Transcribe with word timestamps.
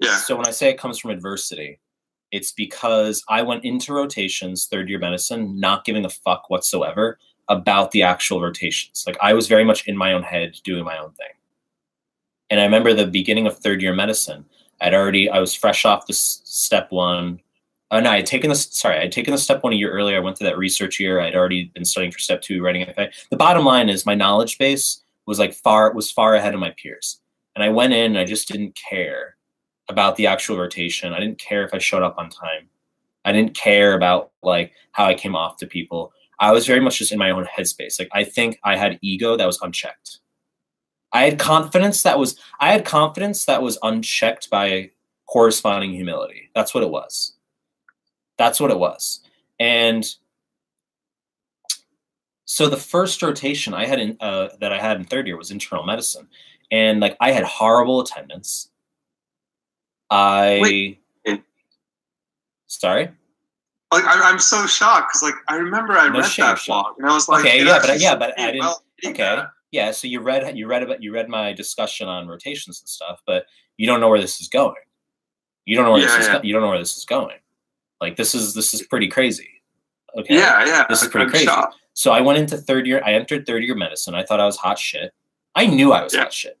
Yeah. 0.00 0.16
So 0.16 0.36
when 0.36 0.46
I 0.46 0.50
say 0.50 0.70
it 0.70 0.78
comes 0.78 0.98
from 0.98 1.10
adversity, 1.10 1.80
it's 2.30 2.52
because 2.52 3.24
I 3.28 3.42
went 3.42 3.64
into 3.64 3.92
rotations, 3.92 4.66
third 4.66 4.88
year 4.88 4.98
medicine, 4.98 5.58
not 5.58 5.84
giving 5.84 6.04
a 6.04 6.10
fuck 6.10 6.50
whatsoever 6.50 7.18
about 7.48 7.90
the 7.92 8.02
actual 8.02 8.40
rotations. 8.40 9.04
Like 9.06 9.16
I 9.22 9.32
was 9.32 9.48
very 9.48 9.64
much 9.64 9.88
in 9.88 9.96
my 9.96 10.12
own 10.12 10.22
head 10.22 10.56
doing 10.64 10.84
my 10.84 10.98
own 10.98 11.12
thing. 11.12 11.28
And 12.50 12.60
I 12.60 12.64
remember 12.64 12.92
the 12.92 13.06
beginning 13.06 13.46
of 13.46 13.58
third 13.58 13.80
year 13.80 13.94
medicine, 13.94 14.44
I'd 14.80 14.94
already, 14.94 15.28
I 15.28 15.38
was 15.40 15.54
fresh 15.54 15.84
off 15.84 16.06
the 16.06 16.12
s- 16.12 16.40
step 16.44 16.92
one. 16.92 17.40
Oh 17.90 18.00
no, 18.00 18.10
I 18.10 18.16
had 18.16 18.26
taken 18.26 18.50
the, 18.50 18.56
sorry, 18.56 18.98
I 18.98 19.02
had 19.02 19.12
taken 19.12 19.32
the 19.32 19.38
step 19.38 19.62
one 19.62 19.72
a 19.72 19.76
year 19.76 19.90
earlier. 19.90 20.16
I 20.16 20.20
went 20.20 20.36
to 20.36 20.44
that 20.44 20.58
research 20.58 21.00
year. 21.00 21.20
I'd 21.20 21.34
already 21.34 21.64
been 21.74 21.86
studying 21.86 22.12
for 22.12 22.18
step 22.18 22.42
two, 22.42 22.62
writing 22.62 22.86
FA. 22.94 23.08
The 23.30 23.36
bottom 23.36 23.64
line 23.64 23.88
is 23.88 24.06
my 24.06 24.14
knowledge 24.14 24.58
base 24.58 25.02
was 25.26 25.38
like 25.38 25.54
far, 25.54 25.92
was 25.94 26.10
far 26.10 26.34
ahead 26.34 26.54
of 26.54 26.60
my 26.60 26.74
peers. 26.82 27.20
And 27.54 27.64
I 27.64 27.70
went 27.70 27.92
in 27.94 28.12
and 28.12 28.18
I 28.18 28.24
just 28.24 28.48
didn't 28.48 28.76
care 28.76 29.36
about 29.88 30.16
the 30.16 30.26
actual 30.26 30.58
rotation. 30.58 31.12
I 31.12 31.20
didn't 31.20 31.38
care 31.38 31.64
if 31.64 31.72
I 31.72 31.78
showed 31.78 32.02
up 32.02 32.16
on 32.18 32.30
time. 32.30 32.68
I 33.24 33.32
didn't 33.32 33.54
care 33.54 33.94
about 33.94 34.32
like 34.42 34.72
how 34.92 35.04
I 35.04 35.14
came 35.14 35.34
off 35.34 35.56
to 35.58 35.66
people. 35.66 36.12
I 36.40 36.52
was 36.52 36.66
very 36.66 36.80
much 36.80 36.98
just 36.98 37.12
in 37.12 37.18
my 37.18 37.30
own 37.30 37.46
headspace. 37.46 37.98
Like 37.98 38.08
I 38.12 38.24
think 38.24 38.58
I 38.64 38.76
had 38.76 38.98
ego 39.02 39.36
that 39.36 39.46
was 39.46 39.60
unchecked. 39.60 40.20
I 41.12 41.24
had 41.24 41.38
confidence 41.38 42.02
that 42.02 42.18
was 42.18 42.38
I 42.60 42.70
had 42.70 42.84
confidence 42.84 43.46
that 43.46 43.62
was 43.62 43.78
unchecked 43.82 44.50
by 44.50 44.90
corresponding 45.26 45.92
humility. 45.92 46.50
That's 46.54 46.74
what 46.74 46.82
it 46.82 46.90
was. 46.90 47.34
That's 48.36 48.60
what 48.60 48.70
it 48.70 48.78
was. 48.78 49.20
And 49.58 50.08
so 52.44 52.68
the 52.68 52.76
first 52.76 53.22
rotation 53.22 53.74
I 53.74 53.86
had 53.86 53.98
in 53.98 54.16
uh, 54.20 54.48
that 54.60 54.72
I 54.72 54.80
had 54.80 54.96
in 54.96 55.04
third 55.04 55.26
year 55.26 55.36
was 55.36 55.50
internal 55.50 55.84
medicine, 55.84 56.28
and 56.70 57.00
like 57.00 57.16
I 57.20 57.32
had 57.32 57.44
horrible 57.44 58.00
attendance. 58.00 58.70
I 60.10 60.58
Wait. 60.62 61.00
sorry. 62.66 63.10
Like 63.92 64.04
I, 64.04 64.30
I'm 64.30 64.38
so 64.38 64.66
shocked 64.66 65.08
because 65.12 65.22
like 65.22 65.34
I 65.48 65.56
remember 65.56 65.94
I 65.96 66.08
No 66.08 66.20
read 66.20 66.26
shame, 66.28 66.46
that 66.46 66.58
Sean. 66.58 66.82
blog 66.82 66.98
and 66.98 67.08
I 67.08 67.14
was 67.14 67.28
like, 67.28 67.44
Okay, 67.44 67.60
it 67.60 67.66
yeah, 67.66 67.78
but 67.80 67.90
I- 67.90 67.94
yeah, 67.94 68.16
but 68.16 68.38
I 68.38 68.46
didn't- 68.46 68.60
well 68.60 68.82
Okay. 69.06 69.12
that. 69.22 69.48
Yeah, 69.70 69.90
so 69.92 70.06
you 70.08 70.20
read 70.20 70.56
you 70.56 70.66
read 70.66 70.82
about 70.82 71.02
you 71.02 71.12
read 71.12 71.28
my 71.28 71.52
discussion 71.52 72.08
on 72.08 72.26
rotations 72.28 72.80
and 72.80 72.88
stuff, 72.88 73.20
but 73.26 73.44
you 73.76 73.86
don't 73.86 74.00
know 74.00 74.08
where 74.08 74.20
this 74.20 74.40
is 74.40 74.48
going. 74.48 74.74
You 75.66 75.76
don't 75.76 75.84
know 75.84 75.92
where 75.92 76.00
Yeah, 76.00 76.06
this 76.08 76.18
is 76.20 76.26
yeah. 76.26 76.32
go- 76.34 76.40
you 76.42 76.52
don't 76.52 76.62
know 76.62 76.68
where 76.68 76.78
this 76.78 76.96
is 76.96 77.04
going. 77.04 77.36
Like 78.00 78.16
this 78.16 78.34
is 78.34 78.54
this 78.54 78.72
is 78.74 78.82
pretty 78.82 79.08
crazy. 79.08 79.48
Okay. 80.18 80.34
Yeah, 80.36 80.64
yeah. 80.64 80.86
This 80.88 81.02
is 81.02 81.08
pretty 81.08 81.24
I'm 81.26 81.30
crazy. 81.30 81.44
shocked. 81.46 81.76
So 81.94 82.12
I 82.12 82.20
went 82.20 82.38
into 82.38 82.56
third 82.56 82.86
year. 82.86 83.02
I 83.04 83.12
entered 83.12 83.46
third 83.46 83.62
year 83.62 83.74
medicine. 83.74 84.14
I 84.14 84.22
thought 84.24 84.40
I 84.40 84.46
was 84.46 84.56
hot 84.56 84.78
shit. 84.78 85.12
I 85.54 85.66
knew 85.66 85.92
I 85.92 86.02
was 86.04 86.14
Yeah. 86.14 86.22
hot 86.22 86.32
shit. 86.32 86.58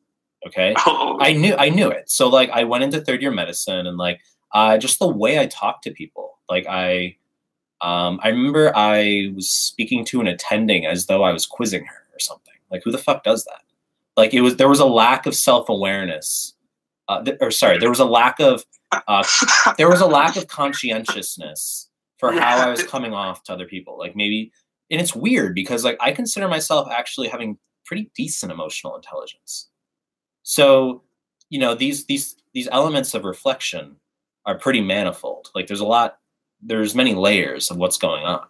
Okay. 0.48 0.74
Oh, 0.86 1.18
I 1.20 1.32
knew 1.32 1.54
I 1.56 1.68
knew 1.68 1.90
it. 1.90 2.10
So 2.10 2.28
like 2.28 2.50
I 2.50 2.64
went 2.64 2.84
into 2.84 3.00
third 3.00 3.22
year 3.22 3.30
medicine 3.30 3.86
and 3.86 3.96
like 3.96 4.20
uh 4.52 4.78
just 4.78 4.98
the 4.98 5.08
way 5.08 5.38
I 5.38 5.46
talked 5.46 5.84
to 5.84 5.90
people. 5.90 6.38
Like 6.48 6.66
I 6.68 7.16
um 7.80 8.20
I 8.22 8.28
remember 8.28 8.72
I 8.74 9.32
was 9.34 9.50
speaking 9.50 10.04
to 10.06 10.20
an 10.20 10.26
attending 10.26 10.86
as 10.86 11.06
though 11.06 11.22
I 11.22 11.32
was 11.32 11.46
quizzing 11.46 11.84
her 11.84 12.02
or 12.14 12.18
something. 12.18 12.54
Like 12.70 12.82
who 12.84 12.90
the 12.92 12.98
fuck 12.98 13.24
does 13.24 13.44
that? 13.44 13.62
Like 14.16 14.34
it 14.34 14.40
was 14.40 14.56
there 14.56 14.68
was 14.68 14.80
a 14.80 14.86
lack 14.86 15.26
of 15.26 15.34
self-awareness. 15.34 16.54
Uh, 17.08 17.22
th- 17.22 17.38
or 17.40 17.50
sorry, 17.50 17.78
there 17.78 17.88
was 17.88 18.00
a 18.00 18.04
lack 18.04 18.38
of 18.40 18.64
uh, 18.92 19.24
there 19.78 19.88
was 19.88 20.00
a 20.00 20.06
lack 20.06 20.36
of 20.36 20.46
conscientiousness 20.48 21.88
for 22.18 22.32
how 22.32 22.58
I 22.58 22.68
was 22.68 22.82
coming 22.82 23.14
off 23.14 23.42
to 23.44 23.52
other 23.52 23.66
people. 23.66 23.96
Like 23.98 24.16
maybe, 24.16 24.52
and 24.90 25.00
it's 25.00 25.14
weird 25.14 25.54
because 25.54 25.84
like 25.84 25.96
I 26.00 26.12
consider 26.12 26.48
myself 26.48 26.88
actually 26.90 27.28
having 27.28 27.58
pretty 27.86 28.10
decent 28.14 28.52
emotional 28.52 28.94
intelligence. 28.96 29.68
So, 30.48 31.02
you 31.50 31.58
know, 31.58 31.74
these 31.74 32.06
these 32.06 32.36
these 32.54 32.68
elements 32.72 33.12
of 33.12 33.24
reflection 33.24 33.96
are 34.46 34.58
pretty 34.58 34.80
manifold. 34.80 35.50
Like 35.54 35.66
there's 35.66 35.80
a 35.80 35.86
lot, 35.86 36.20
there's 36.62 36.94
many 36.94 37.14
layers 37.14 37.70
of 37.70 37.76
what's 37.76 37.98
going 37.98 38.24
on. 38.24 38.46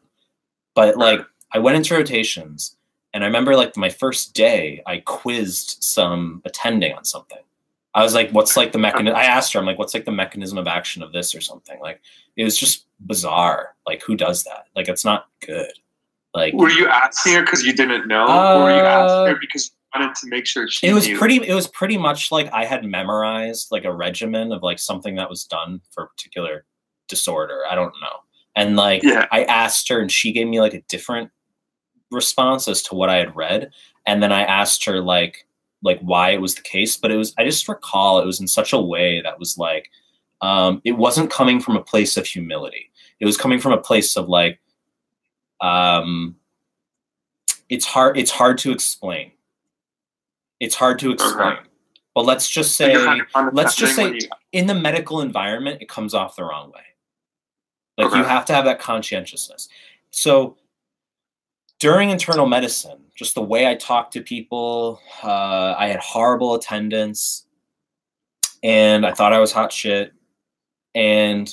But 0.77 0.97
like 0.97 1.21
I 1.53 1.59
went 1.59 1.77
into 1.77 1.97
rotations 1.97 2.77
and 3.13 3.25
I 3.25 3.27
remember 3.27 3.57
like 3.57 3.77
my 3.77 3.89
first 3.89 4.33
day, 4.33 4.81
I 4.87 4.99
quizzed 4.99 5.83
some 5.83 6.41
attending 6.45 6.93
on 6.93 7.05
something. 7.05 7.43
I 7.95 8.05
was 8.05 8.15
like, 8.15 8.31
what's 8.31 8.57
like 8.57 8.71
the 8.71 8.79
mechanism? 8.79 9.17
I 9.17 9.25
asked 9.25 9.53
her, 9.53 9.59
I'm 9.59 9.67
like, 9.67 9.81
what's 9.81 9.93
like 9.95 10.05
the 10.05 10.13
mechanism 10.13 10.57
of 10.57 10.69
action 10.69 11.03
of 11.03 11.11
this 11.11 11.35
or 11.35 11.41
something? 11.41 11.81
Like, 11.81 12.01
it 12.37 12.45
was 12.45 12.57
just 12.57 12.87
bizarre. 13.01 13.75
Like, 13.89 14.03
who 14.03 14.15
does 14.15 14.45
that? 14.45 14.67
Like, 14.77 14.87
it's 14.87 15.05
not 15.05 15.27
good. 15.45 15.73
Like, 16.33 16.55
were 16.55 16.71
you 16.71 16.87
asking 16.87 17.33
her 17.33 17.43
because 17.43 17.65
you 17.65 17.73
didn't 17.73 18.07
know, 18.07 18.27
or 18.27 18.63
were 18.63 18.71
you 18.71 18.83
asking 18.83 19.17
Uh, 19.17 19.25
her 19.25 19.39
because 19.41 19.73
you 19.73 19.78
wanted 19.95 20.15
to 20.17 20.27
make 20.29 20.47
sure 20.47 20.69
she 20.69 20.87
it 20.87 20.93
was 20.93 21.07
knew? 21.07 21.19
pretty, 21.19 21.37
it 21.37 21.55
was 21.55 21.67
pretty 21.69 21.97
much 21.99 22.31
like 22.31 22.53
I 22.53 22.65
had 22.65 22.85
memorized 22.85 23.69
like 23.71 23.85
a 23.85 23.93
regimen 23.93 24.53
of 24.53 24.63
like 24.63 24.79
something 24.79 25.15
that 25.17 25.31
was 25.31 25.45
done 25.45 25.81
for 25.91 26.05
a 26.05 26.09
particular 26.09 26.65
disorder. 27.09 27.63
I 27.69 27.75
don't 27.75 27.95
know. 28.01 28.21
And 28.57 28.77
like, 28.77 29.03
Yeah. 29.03 29.27
I 29.31 29.45
asked 29.45 29.89
her 29.89 30.01
and 30.01 30.11
she 30.11 30.33
gave 30.33 30.47
me 30.49 30.61
like 30.61 30.75
a 30.75 30.83
different 30.83 31.31
response 32.11 32.69
as 32.69 32.83
to 32.85 32.95
what 32.95 33.09
I 33.11 33.17
had 33.17 33.35
read. 33.37 33.71
And 34.07 34.23
then 34.23 34.33
I 34.33 34.43
asked 34.43 34.85
her 34.85 35.01
like 35.01 35.47
like 35.83 36.01
why 36.01 36.31
it 36.31 36.41
was 36.41 36.57
the 36.57 36.63
case, 36.63 36.97
but 36.97 37.11
it 37.11 37.17
was 37.17 37.33
I 37.39 37.45
just 37.45 37.69
recall 37.69 38.19
it 38.21 38.27
was 38.27 38.41
in 38.41 38.49
such 38.49 38.73
a 38.73 38.81
way 38.81 39.21
that 39.23 39.39
was 39.39 39.57
like 39.59 39.89
um 40.41 40.81
it 40.85 40.93
wasn't 40.93 41.31
coming 41.31 41.61
from 41.61 41.77
a 41.77 41.83
place 41.83 42.17
of 42.17 42.27
humility. 42.27 42.91
It 43.21 43.27
was 43.27 43.37
coming 43.37 43.59
from 43.61 43.73
a 43.73 43.81
place 43.81 44.17
of 44.17 44.29
like 44.29 44.61
um 45.61 46.37
it's 47.69 47.85
hard 47.85 48.17
it's 48.19 48.31
hard 48.31 48.59
to 48.59 48.73
explain. 48.73 49.33
It's 50.61 50.75
hard 50.75 50.99
to 51.01 51.13
explain. 51.13 51.59
But 52.15 52.25
let's 52.25 52.49
just 52.49 52.75
say 52.77 52.93
you're 52.93 53.05
kind 53.05 53.49
of 53.49 53.55
let's 53.55 53.77
just 53.77 53.95
say 53.95 54.11
when 54.11 54.19
in 54.53 54.67
the 54.67 54.75
medical 54.75 55.21
environment, 55.21 55.81
it 55.81 55.89
comes 55.89 56.15
off 56.15 56.37
the 56.37 56.45
wrong 56.45 56.73
way. 56.73 56.83
Like 57.97 58.15
you 58.15 58.25
have 58.25 58.45
to 58.47 58.55
have 58.55 58.65
that 58.65 58.81
conscientiousness. 58.81 59.69
So 60.11 60.57
during 61.81 62.11
internal 62.11 62.47
medicine, 62.47 62.99
just 63.15 63.35
the 63.35 63.43
way 63.43 63.69
I 63.69 63.75
talked 63.75 64.13
to 64.15 64.21
people, 64.21 65.01
uh, 65.23 65.75
I 65.79 65.89
had 65.89 66.01
horrible 66.01 66.55
attendance, 66.55 67.47
and 68.63 69.05
I 69.07 69.13
thought 69.13 69.33
I 69.33 69.39
was 69.39 69.53
hot 69.53 69.73
shit, 69.73 70.13
and 70.95 71.53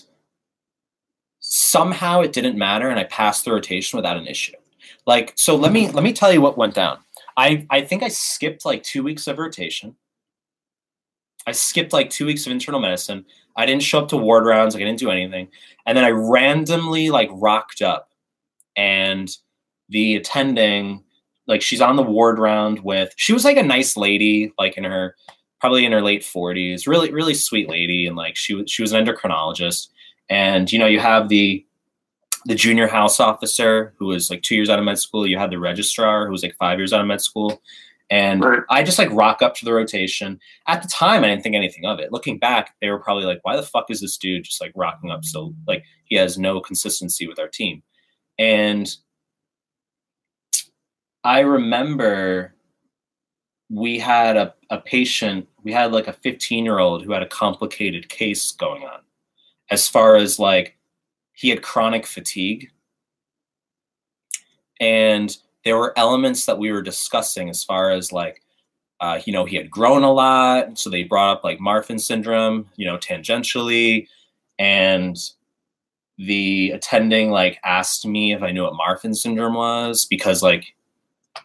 somehow 1.39 2.21
it 2.21 2.33
didn't 2.33 2.57
matter, 2.57 2.89
and 2.89 2.99
I 2.99 3.03
passed 3.05 3.45
the 3.45 3.51
rotation 3.51 3.97
without 3.97 4.17
an 4.17 4.27
issue. 4.27 4.53
Like, 5.05 5.33
so 5.35 5.55
let 5.55 5.71
me 5.71 5.89
let 5.89 6.03
me 6.03 6.13
tell 6.13 6.31
you 6.33 6.41
what 6.41 6.57
went 6.57 6.73
down. 6.73 6.97
I 7.37 7.65
I 7.69 7.81
think 7.81 8.03
I 8.03 8.07
skipped 8.07 8.65
like 8.65 8.83
two 8.83 9.03
weeks 9.03 9.27
of 9.27 9.37
rotation. 9.39 9.95
I 11.47 11.51
skipped 11.51 11.93
like 11.93 12.09
two 12.09 12.25
weeks 12.25 12.45
of 12.45 12.51
internal 12.51 12.79
medicine. 12.79 13.25
I 13.55 13.65
didn't 13.65 13.83
show 13.83 13.99
up 13.99 14.09
to 14.09 14.17
ward 14.17 14.45
rounds. 14.45 14.73
Like 14.73 14.81
I 14.81 14.85
didn't 14.85 14.99
do 14.99 15.11
anything. 15.11 15.47
And 15.85 15.97
then 15.97 16.03
I 16.03 16.09
randomly 16.09 17.09
like 17.09 17.29
rocked 17.33 17.81
up, 17.81 18.09
and 18.75 19.29
the 19.89 20.15
attending, 20.15 21.03
like 21.47 21.61
she's 21.61 21.81
on 21.81 21.95
the 21.95 22.03
ward 22.03 22.39
round 22.39 22.79
with. 22.83 23.13
She 23.17 23.33
was 23.33 23.45
like 23.45 23.57
a 23.57 23.63
nice 23.63 23.95
lady, 23.95 24.51
like 24.57 24.77
in 24.77 24.83
her 24.83 25.15
probably 25.61 25.85
in 25.85 25.91
her 25.91 26.01
late 26.01 26.23
forties. 26.23 26.87
Really, 26.87 27.11
really 27.11 27.33
sweet 27.33 27.69
lady, 27.69 28.07
and 28.07 28.15
like 28.15 28.35
she 28.35 28.55
was 28.55 28.69
she 28.71 28.81
was 28.81 28.91
an 28.93 29.05
endocrinologist. 29.05 29.89
And 30.29 30.71
you 30.71 30.79
know, 30.79 30.87
you 30.87 30.99
have 30.99 31.29
the 31.29 31.65
the 32.45 32.55
junior 32.55 32.87
house 32.87 33.19
officer 33.19 33.93
who 33.97 34.05
was 34.05 34.29
like 34.29 34.43
two 34.43 34.55
years 34.55 34.69
out 34.69 34.79
of 34.79 34.85
med 34.85 34.99
school. 34.99 35.25
You 35.25 35.37
had 35.37 35.51
the 35.51 35.59
registrar 35.59 36.25
who 36.25 36.31
was 36.31 36.43
like 36.43 36.55
five 36.57 36.77
years 36.79 36.93
out 36.93 37.01
of 37.01 37.07
med 37.07 37.21
school. 37.21 37.61
And 38.11 38.43
Right. 38.43 38.61
I 38.69 38.83
just 38.83 38.99
like 38.99 39.09
rock 39.11 39.41
up 39.41 39.55
to 39.55 39.65
the 39.65 39.73
rotation. 39.73 40.39
At 40.67 40.83
the 40.83 40.87
time, 40.87 41.23
I 41.23 41.27
didn't 41.27 41.41
think 41.41 41.55
anything 41.55 41.85
of 41.85 41.99
it. 41.99 42.11
Looking 42.11 42.37
back, 42.37 42.75
they 42.79 42.89
were 42.89 42.99
probably 42.99 43.25
like, 43.25 43.39
why 43.41 43.55
the 43.55 43.63
fuck 43.63 43.89
is 43.89 44.01
this 44.01 44.17
dude 44.17 44.43
just 44.43 44.61
like 44.61 44.71
rocking 44.75 45.09
up? 45.09 45.25
So, 45.25 45.55
like, 45.67 45.83
he 46.05 46.15
has 46.17 46.37
no 46.37 46.61
consistency 46.61 47.27
with 47.27 47.39
our 47.39 47.47
team. 47.47 47.81
And 48.37 48.87
I 51.23 51.39
remember 51.39 52.53
we 53.71 53.97
had 53.97 54.37
a, 54.37 54.53
a 54.69 54.77
patient, 54.79 55.47
we 55.63 55.73
had 55.73 55.91
like 55.91 56.07
a 56.07 56.13
15 56.13 56.63
year 56.63 56.77
old 56.77 57.03
who 57.03 57.11
had 57.11 57.23
a 57.23 57.27
complicated 57.27 58.07
case 58.09 58.51
going 58.51 58.83
on 58.83 58.99
as 59.71 59.87
far 59.87 60.15
as 60.15 60.37
like 60.37 60.77
he 61.35 61.49
had 61.49 61.61
chronic 61.61 62.07
fatigue. 62.07 62.71
And 64.79 65.35
there 65.63 65.77
were 65.77 65.97
elements 65.97 66.45
that 66.45 66.57
we 66.57 66.71
were 66.71 66.81
discussing 66.81 67.49
as 67.49 67.63
far 67.63 67.91
as 67.91 68.11
like, 68.11 68.41
uh, 69.01 69.19
you 69.25 69.33
know, 69.33 69.45
he 69.45 69.57
had 69.57 69.69
grown 69.69 70.03
a 70.03 70.11
lot. 70.11 70.79
So 70.79 70.89
they 70.89 71.03
brought 71.03 71.37
up 71.37 71.43
like 71.43 71.59
Marfan 71.59 71.99
syndrome, 71.99 72.69
you 72.77 72.85
know, 72.85 72.97
tangentially. 72.97 74.07
And 74.57 75.17
the 76.17 76.71
attending 76.71 77.29
like 77.31 77.59
asked 77.65 78.05
me 78.05 78.33
if 78.33 78.41
I 78.41 78.51
knew 78.51 78.63
what 78.63 78.73
Marfan 78.73 79.15
syndrome 79.15 79.55
was 79.55 80.05
because 80.05 80.41
like, 80.41 80.73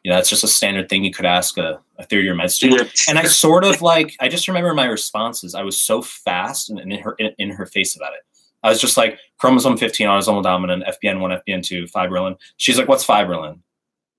you 0.05 0.11
know, 0.11 0.17
that's 0.17 0.31
just 0.31 0.45
a 0.45 0.49
standard 0.49 0.89
thing 0.89 1.03
you 1.03 1.13
could 1.13 1.27
ask 1.27 1.59
a, 1.59 1.81
a 1.99 2.05
third 2.05 2.25
year 2.25 2.35
med 2.35 2.53
student 2.53 2.89
and 3.09 3.19
I 3.19 3.25
sort 3.25 3.65
of 3.65 3.83
like 3.83 4.15
I 4.21 4.29
just 4.29 4.47
remember 4.47 4.73
my 4.73 4.87
responses. 4.87 5.57
I 5.57 5.63
was 5.63 5.83
so 5.83 6.01
fast 6.01 6.71
and 6.71 6.79
in 6.79 7.01
her 7.01 7.15
in, 7.19 7.33
in 7.39 7.51
her 7.51 7.67
face 7.67 7.97
about 7.97 8.13
it. 8.13 8.21
I 8.63 8.69
was 8.69 8.81
just 8.81 8.97
like 8.97 9.19
chromosome 9.39 9.77
15 9.77 10.07
autosomal 10.07 10.43
dominant, 10.43 10.85
FBN 10.85 11.21
one, 11.21 11.31
FBN 11.31 11.63
two, 11.63 11.85
fibrillin. 11.85 12.37
She's 12.57 12.79
like, 12.79 12.89
"What's 12.89 13.07
fibrillin?" 13.07 13.59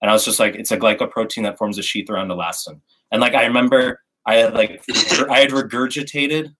And 0.01 0.09
I 0.09 0.13
was 0.13 0.25
just 0.25 0.39
like, 0.39 0.55
"It's 0.55 0.71
a 0.71 0.77
glycoprotein 0.77 1.43
that 1.43 1.57
forms 1.57 1.77
a 1.77 1.83
sheath 1.83 2.09
around 2.09 2.29
elastin." 2.29 2.81
And 3.11 3.21
like 3.21 3.35
I 3.35 3.45
remember 3.45 4.01
I 4.25 4.35
had 4.35 4.53
like 4.53 4.83
I 5.29 5.39
had 5.39 5.51
regurgitated 5.51 6.53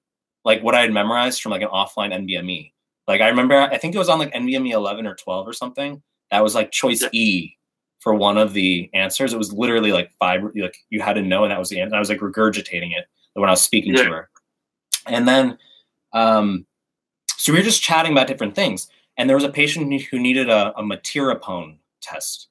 like 0.44 0.63
what 0.63 0.75
I 0.75 0.81
had 0.81 0.92
memorized 0.92 1.42
from 1.42 1.51
like 1.51 1.62
an 1.62 1.69
offline 1.69 2.13
NBME. 2.13 2.72
Like 3.07 3.22
I 3.22 3.28
remember, 3.28 3.56
I 3.56 3.78
think 3.78 3.95
it 3.95 3.98
was 3.98 4.10
on 4.10 4.19
like 4.19 4.33
NBME 4.33 4.72
11 4.72 5.06
or 5.06 5.16
12 5.16 5.48
or 5.48 5.54
something. 5.54 6.01
That 6.31 6.44
was 6.44 6.56
like 6.56 6.72
choice 6.72 7.04
E 7.12 7.57
for 8.00 8.13
one 8.13 8.38
of 8.38 8.54
the 8.54 8.89
answers. 8.94 9.33
It 9.33 9.38
was 9.38 9.54
literally 9.54 9.92
like 9.92 10.12
five, 10.19 10.42
like 10.56 10.75
you 10.89 11.01
had 11.01 11.13
to 11.13 11.22
know, 11.22 11.44
and 11.44 11.51
that 11.51 11.60
was 11.60 11.69
the 11.69 11.80
answer. 11.80 11.88
And 11.88 11.95
I 11.95 12.00
was 12.00 12.10
like 12.10 12.19
regurgitating 12.19 12.98
it 12.98 13.06
when 13.33 13.50
I 13.50 13.54
was 13.54 13.62
speaking 13.62 13.95
to 13.95 14.06
her. 14.06 14.30
And 15.07 15.28
then, 15.28 15.57
um, 16.13 16.66
so 17.41 17.51
we 17.51 17.57
were 17.57 17.65
just 17.65 17.81
chatting 17.81 18.11
about 18.11 18.27
different 18.27 18.53
things. 18.53 18.88
And 19.17 19.27
there 19.27 19.35
was 19.35 19.43
a 19.43 19.49
patient 19.49 19.91
who- 20.03 20.19
needed 20.19 20.47
a, 20.47 20.77
a 20.77 20.83
metyrapone 20.83 21.77
test, 21.99 22.49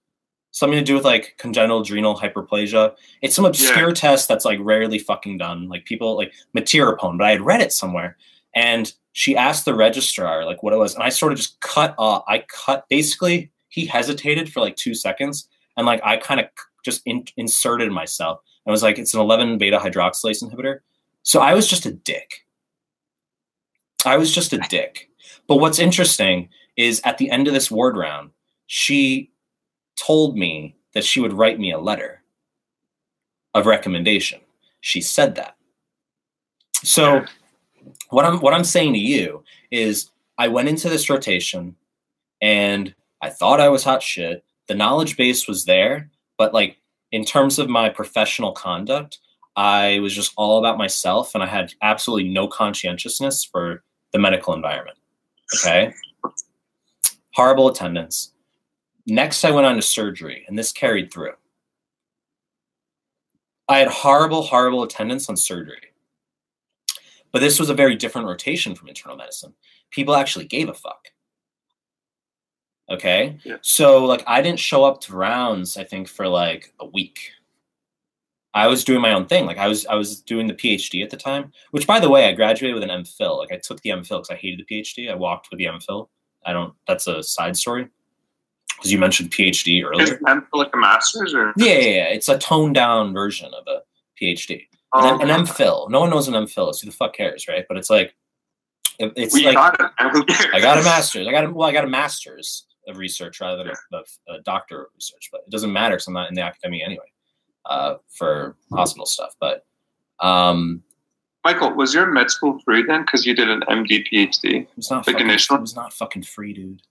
something 0.51 0.81
to 0.81 0.85
do 0.85 0.95
with 0.95 1.05
like 1.05 1.37
congenital 1.39 1.81
adrenal 1.81 2.19
hyperplasia. 2.19 2.97
It's 3.23 3.37
some 3.37 3.45
obscure 3.45 3.93
test 3.93 4.27
that's 4.27 4.45
like 4.45 4.59
rarely 4.61 4.99
fucking 4.99 5.39
done. 5.39 5.69
Like 5.69 5.85
people 5.85 6.17
like 6.17 6.33
metyrapone, 6.57 7.19
but 7.19 7.25
I 7.25 7.31
had 7.31 7.41
read 7.41 7.61
it 7.61 7.73
somewhere. 7.73 8.17
And 8.53 8.93
she 9.13 9.37
asked 9.37 9.65
the 9.65 9.75
registrar 9.77 10.45
like 10.45 10.65
what 10.65 10.73
it 10.73 10.79
was, 10.79 10.95
and 10.95 11.05
I 11.05 11.09
sort 11.11 11.31
of 11.33 11.39
just 11.39 11.61
cut 11.61 11.95
off. 11.97 12.25
I 12.27 12.45
cut 12.49 12.89
basically. 12.89 13.53
He 13.69 13.87
hesitated 13.87 14.53
for 14.53 14.59
like 14.59 14.75
two 14.75 14.95
seconds, 14.95 15.49
and 15.77 15.87
like 15.87 16.01
I 16.03 16.17
kind 16.17 16.41
of 16.41 16.47
just 16.85 17.03
in, 17.07 17.25
inserted 17.37 17.93
myself 17.93 18.41
and 18.67 18.73
was 18.73 18.83
like, 18.83 18.99
"It's 18.99 19.15
an 19.15 19.21
11 19.21 19.59
beta 19.59 19.79
hydroxylase 19.79 20.43
inhibitor." 20.43 20.81
So 21.23 21.41
I 21.41 21.55
was 21.55 21.69
just 21.69 21.87
a 21.87 21.93
dick. 21.93 22.45
I 24.07 24.17
was 24.17 24.35
just 24.35 24.53
a 24.53 24.59
dick. 24.69 25.09
But 25.47 25.57
what's 25.57 25.79
interesting 25.79 26.49
is 26.77 27.01
at 27.05 27.19
the 27.19 27.31
end 27.31 27.49
of 27.49 27.55
this 27.55 27.71
ward 27.71 27.97
round, 27.97 28.31
she 28.67 29.31
told 29.97 30.37
me 30.37 30.77
that 30.95 31.05
she 31.05 31.21
would 31.21 31.33
write 31.33 31.59
me 31.59 31.73
a 31.73 31.79
letter 31.79 32.23
of 33.55 33.67
recommendation. 33.67 34.41
She 34.81 35.01
said 35.01 35.35
that. 35.35 35.57
So 36.83 37.25
what 38.11 38.25
I'm 38.25 38.41
what 38.41 38.55
I'm 38.55 38.65
saying 38.65 38.95
to 38.95 38.99
you 38.99 39.45
is 39.71 40.11
I 40.39 40.49
went 40.49 40.69
into 40.69 40.89
this 40.89 41.11
rotation 41.11 41.77
and 42.41 42.95
I 43.21 43.29
thought 43.29 43.61
I 43.61 43.69
was 43.69 43.85
hot 43.85 44.03
shit. 44.03 44.45
The 44.69 44.75
knowledge 44.75 45.17
base 45.17 45.47
was 45.47 45.65
there, 45.65 46.11
but 46.39 46.55
like 46.55 46.79
in 47.13 47.25
terms 47.25 47.59
of 47.59 47.69
my 47.69 47.89
professional 47.89 48.53
conduct, 48.53 49.19
I 49.57 49.99
was 49.99 50.15
just 50.15 50.33
all 50.37 50.59
about 50.59 50.79
myself 50.79 51.35
and 51.35 51.43
I 51.43 51.47
had 51.47 51.75
absolutely 51.83 52.31
no 52.31 52.49
conscientiousness 52.49 53.45
for 53.45 53.83
the 54.13 54.19
medical 54.19 54.55
environment. 54.55 54.99
Okay. 55.59 55.93
Horrible 57.35 57.69
attendance. 57.69 58.33
Next, 59.07 59.45
I 59.45 59.51
went 59.51 59.67
on 59.67 59.77
to 59.77 59.83
surgery, 59.83 60.45
and 60.49 60.59
this 60.59 60.73
carried 60.73 61.13
through. 61.13 61.33
I 63.69 63.79
had 63.79 63.89
horrible, 63.89 64.43
horrible 64.43 64.83
attendance 64.83 65.29
on 65.29 65.37
surgery. 65.37 65.93
But 67.33 67.41
this 67.41 67.61
was 67.61 67.71
a 67.71 67.75
very 67.75 67.95
different 67.95 68.27
rotation 68.27 68.75
from 68.75 68.89
internal 68.89 69.17
medicine. 69.17 69.55
People 69.91 70.17
actually 70.17 70.47
gave 70.47 70.69
a 70.69 70.75
fuck. 70.75 71.09
Okay. 72.91 73.39
Yeah. 73.45 73.57
So, 73.63 74.05
like, 74.05 74.25
I 74.27 74.43
didn't 74.43 74.59
show 74.59 74.85
up 74.85 75.01
to 75.03 75.15
rounds, 75.15 75.77
I 75.77 75.85
think, 75.85 76.09
for 76.09 76.27
like 76.27 76.75
a 76.81 76.87
week. 76.87 77.31
I 78.53 78.67
was 78.67 78.83
doing 78.85 79.01
my 79.01 79.13
own 79.13 79.27
thing. 79.27 79.47
Like 79.47 79.59
I 79.59 79.69
was 79.69 79.87
I 79.87 79.95
was 79.95 80.21
doing 80.23 80.47
the 80.49 80.55
PhD 80.55 81.03
at 81.05 81.11
the 81.11 81.17
time, 81.17 81.53
which 81.71 81.87
by 81.87 82.01
the 82.01 82.09
way, 82.11 82.27
I 82.29 82.33
graduated 82.33 82.75
with 82.75 82.83
an 82.89 83.05
MPhil. 83.05 83.39
Like 83.39 83.53
I 83.53 83.57
took 83.59 83.81
the 83.83 83.91
MPhil 83.91 84.09
because 84.19 84.31
I 84.31 84.35
hated 84.37 84.65
the 84.67 84.75
PhD. 84.81 85.11
I 85.11 85.15
walked 85.15 85.51
with 85.51 85.59
the 85.59 85.67
MPhil. 85.67 86.09
I 86.45 86.53
don't 86.53 86.75
that's 86.89 87.07
a 87.07 87.23
side 87.23 87.57
story. 87.57 87.89
Because 88.77 88.91
you 88.93 88.99
mentioned 88.99 89.31
PhD 89.31 89.81
Is 89.81 89.85
earlier. 89.87 90.19
that 90.25 90.43
like 90.55 90.71
a 90.75 90.79
master's 90.79 91.35
or? 91.35 91.53
Yeah, 91.57 91.75
yeah, 91.75 91.79
yeah. 91.81 92.05
It's 92.05 92.29
a 92.31 92.39
toned 92.39 92.75
down 92.75 93.13
version 93.13 93.53
of 93.55 93.65
a 93.69 93.83
PhD. 94.21 94.67
Oh, 94.95 95.21
An, 95.21 95.31
an 95.31 95.45
MPhil. 95.45 95.91
No 95.91 96.01
one 96.01 96.11
knows 96.11 96.27
an 96.29 96.35
MPhil 96.35 96.71
is. 96.71 96.81
Who 96.81 96.87
the 96.91 96.97
fuck 96.97 97.15
cares, 97.15 97.47
right? 97.47 97.65
But 97.69 97.77
it's 97.77 97.91
like 97.91 98.15
it- 98.99 99.13
it's 99.17 99.35
we 99.35 99.45
like 99.45 99.55
got 99.55 99.79
it. 99.79 99.91
and 99.99 100.11
who 100.17 100.25
cares? 100.25 100.47
I 100.55 100.61
got 100.61 100.79
a 100.79 100.83
master's. 100.83 101.29
I 101.29 101.31
got 101.31 101.45
a, 101.45 101.51
well, 101.51 101.69
I 101.69 101.73
got 101.73 101.85
a 101.85 101.89
master's 101.89 102.67
of 102.89 102.97
research 102.97 103.41
rather 103.41 103.59
than 103.59 103.69
a, 103.93 103.97
a, 103.97 104.35
a 104.39 104.41
doctor 104.43 104.83
of 104.83 104.89
research, 104.97 105.29
but 105.31 105.43
it 105.47 105.51
doesn't 105.51 105.73
matter 105.73 105.95
because 105.97 106.09
I'm 106.09 106.15
not 106.15 106.29
in 106.31 106.35
the 106.35 106.47
academy 106.49 106.83
anyway 106.83 107.05
uh, 107.67 107.95
for 108.09 108.57
hospital 108.73 109.07
stuff. 109.07 109.35
But 109.41 109.65
um, 110.21 110.83
Michael, 111.45 111.75
was 111.75 111.95
your 111.95 112.07
med 112.07 112.31
school 112.31 112.59
free 112.65 112.83
then? 112.83 113.03
Because 113.03 113.25
you 113.27 113.35
did 113.35 113.49
an 113.49 113.63
MD 113.69 114.07
PhD. 114.11 114.63
it 114.63 114.69
was 114.77 114.91
not 114.91 115.07
Like 115.07 115.15
fucking, 115.17 115.29
initial? 115.29 115.57
it 115.57 115.61
was 115.63 115.75
not 115.77 115.93
fucking 115.93 116.23
free, 116.25 116.53
dude. 116.53 116.83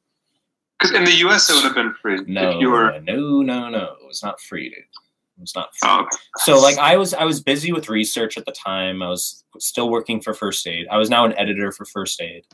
Because 0.79 0.95
in 0.95 1.03
the 1.03 1.13
US, 1.27 1.49
it 1.49 1.55
would 1.55 1.63
have 1.65 1.75
been 1.75 1.93
free 2.01 2.21
No, 2.27 2.51
if 2.51 2.61
you 2.61 2.69
were. 2.69 2.99
no, 3.01 3.41
no, 3.41 3.69
no. 3.69 3.83
It 4.01 4.07
was 4.07 4.23
not 4.23 4.39
free, 4.41 4.69
dude. 4.69 4.77
It 4.79 5.41
was 5.41 5.53
not 5.55 5.69
free. 5.75 5.89
Oh, 5.89 6.05
so 6.37 6.59
like 6.59 6.77
I 6.77 6.97
was 6.97 7.13
I 7.13 7.23
was 7.25 7.41
busy 7.41 7.71
with 7.71 7.89
research 7.89 8.37
at 8.37 8.45
the 8.45 8.51
time. 8.51 9.01
I 9.01 9.09
was 9.09 9.43
still 9.59 9.89
working 9.89 10.19
for 10.21 10.33
First 10.33 10.65
Aid. 10.67 10.87
I 10.89 10.97
was 10.97 11.09
now 11.09 11.25
an 11.25 11.33
editor 11.37 11.71
for 11.71 11.85
First 11.85 12.19
Aid. 12.21 12.45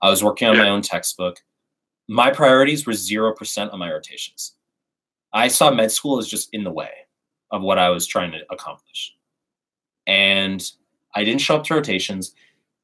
I 0.00 0.10
was 0.10 0.24
working 0.24 0.48
on 0.48 0.56
my 0.58 0.68
own 0.68 0.82
textbook. 0.82 1.36
My 2.08 2.30
priorities 2.32 2.84
were 2.86 2.94
zero 2.94 3.32
percent 3.34 3.70
on 3.72 3.78
my 3.78 3.92
rotations. 3.92 4.54
I 5.32 5.48
saw 5.48 5.70
med 5.70 5.92
school 5.92 6.18
as 6.18 6.26
just 6.28 6.48
in 6.52 6.64
the 6.64 6.72
way 6.72 6.90
of 7.52 7.62
what 7.62 7.78
I 7.78 7.90
was 7.90 8.06
trying 8.06 8.32
to 8.32 8.40
accomplish, 8.50 9.14
and 10.06 10.62
I 11.14 11.24
didn't 11.24 11.40
show 11.40 11.56
up 11.56 11.64
to 11.64 11.74
rotations. 11.74 12.34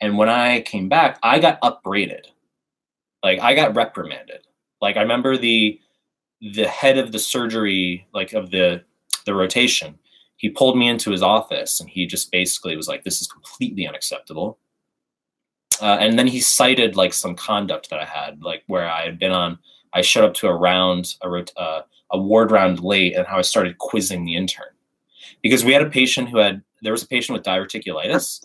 And 0.00 0.16
when 0.16 0.28
I 0.28 0.60
came 0.60 0.88
back, 0.88 1.18
I 1.22 1.40
got 1.40 1.58
upbraided. 1.62 2.28
Like 3.22 3.40
I 3.40 3.54
got 3.54 3.74
reprimanded. 3.74 4.46
Like 4.80 4.96
I 4.96 5.02
remember 5.02 5.36
the 5.36 5.80
the 6.40 6.68
head 6.68 6.98
of 6.98 7.10
the 7.10 7.18
surgery, 7.18 8.06
like 8.14 8.32
of 8.32 8.50
the 8.50 8.84
the 9.26 9.34
rotation, 9.34 9.98
he 10.36 10.48
pulled 10.48 10.78
me 10.78 10.88
into 10.88 11.10
his 11.10 11.22
office 11.22 11.80
and 11.80 11.90
he 11.90 12.06
just 12.06 12.30
basically 12.30 12.76
was 12.76 12.88
like, 12.88 13.02
"This 13.04 13.20
is 13.20 13.26
completely 13.26 13.86
unacceptable." 13.88 14.58
Uh, 15.80 15.96
and 16.00 16.18
then 16.18 16.26
he 16.26 16.40
cited 16.40 16.96
like 16.96 17.12
some 17.12 17.34
conduct 17.34 17.90
that 17.90 18.00
I 18.00 18.04
had, 18.04 18.42
like 18.42 18.62
where 18.66 18.88
I 18.88 19.04
had 19.04 19.18
been 19.18 19.32
on. 19.32 19.58
I 19.92 20.02
showed 20.02 20.24
up 20.24 20.34
to 20.34 20.48
a 20.48 20.54
round, 20.54 21.14
a, 21.22 21.28
rot- 21.30 21.52
uh, 21.56 21.82
a 22.10 22.18
ward 22.18 22.50
round 22.50 22.80
late, 22.80 23.14
and 23.16 23.26
how 23.26 23.38
I 23.38 23.42
started 23.42 23.78
quizzing 23.78 24.24
the 24.24 24.34
intern 24.36 24.66
because 25.42 25.64
we 25.64 25.72
had 25.72 25.82
a 25.82 25.90
patient 25.90 26.28
who 26.28 26.38
had 26.38 26.62
there 26.82 26.92
was 26.92 27.02
a 27.02 27.06
patient 27.08 27.36
with 27.36 27.44
diverticulitis, 27.46 28.44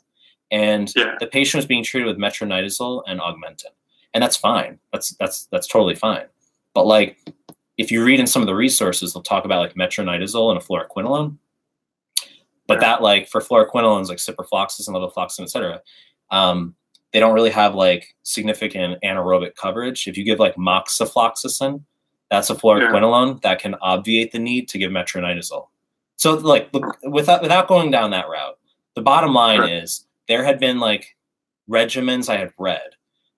and 0.52 0.92
Yeah. 0.96 1.16
the 1.20 1.28
patient 1.28 1.60
was 1.60 1.66
being 1.66 1.84
treated 1.84 2.08
with 2.08 2.18
metronidazole 2.18 3.04
and 3.08 3.20
augmentin, 3.20 3.72
and 4.14 4.24
that's 4.24 4.38
fine. 4.38 4.80
That's 4.92 5.16
that's 5.18 5.46
that's 5.52 5.68
totally 5.68 5.96
fine. 5.96 6.26
But 6.74 6.86
like, 6.86 7.18
if 7.78 7.92
you 7.92 8.04
read 8.04 8.20
in 8.20 8.28
some 8.28 8.42
of 8.42 8.48
the 8.48 8.56
resources, 8.56 9.14
they'll 9.14 9.22
talk 9.24 9.46
about 9.46 9.60
like 9.60 9.76
metronidazole 9.76 10.52
and 10.52 10.60
a 10.62 10.64
fluoroquinolone. 10.64 11.38
But 12.68 12.76
Yeah. 12.76 12.80
that 12.82 13.02
like 13.02 13.28
for 13.28 13.42
fluoroquinolones 13.42 14.08
like 14.10 14.18
ciprofloxacin, 14.20 14.90
levofloxacin, 14.90 15.42
etc., 15.44 15.82
um, 16.32 16.76
they 17.14 17.20
don't 17.20 17.34
really 17.34 17.52
have 17.52 17.76
like 17.76 18.16
significant 18.24 19.02
anaerobic 19.04 19.56
coverage. 19.56 20.08
If 20.08 20.18
you 20.18 20.24
give 20.24 20.40
like 20.40 20.56
moxifloxacin, 20.56 21.84
that's 22.30 22.50
a 22.50 22.56
fluoroquinolone 22.56 23.42
that 23.44 23.60
can 23.60 23.76
obviate 23.76 24.32
the 24.32 24.40
need 24.40 24.68
to 24.70 24.80
give 24.80 24.92
metronidazole. 24.92 25.68
So 26.18 26.34
like 26.34 26.70
look, 26.74 26.98
without 27.04 27.42
without 27.42 27.68
going 27.68 27.92
down 27.92 28.12
that 28.12 28.28
route, 28.30 28.58
the 28.96 29.02
bottom 29.02 29.34
line 29.34 29.60
Sure. 29.60 29.68
is 29.68 30.06
there 30.28 30.44
had 30.44 30.60
been 30.60 30.80
like 30.80 31.16
regimens 31.70 32.30
I 32.30 32.38
had 32.38 32.52
read, 32.58 32.96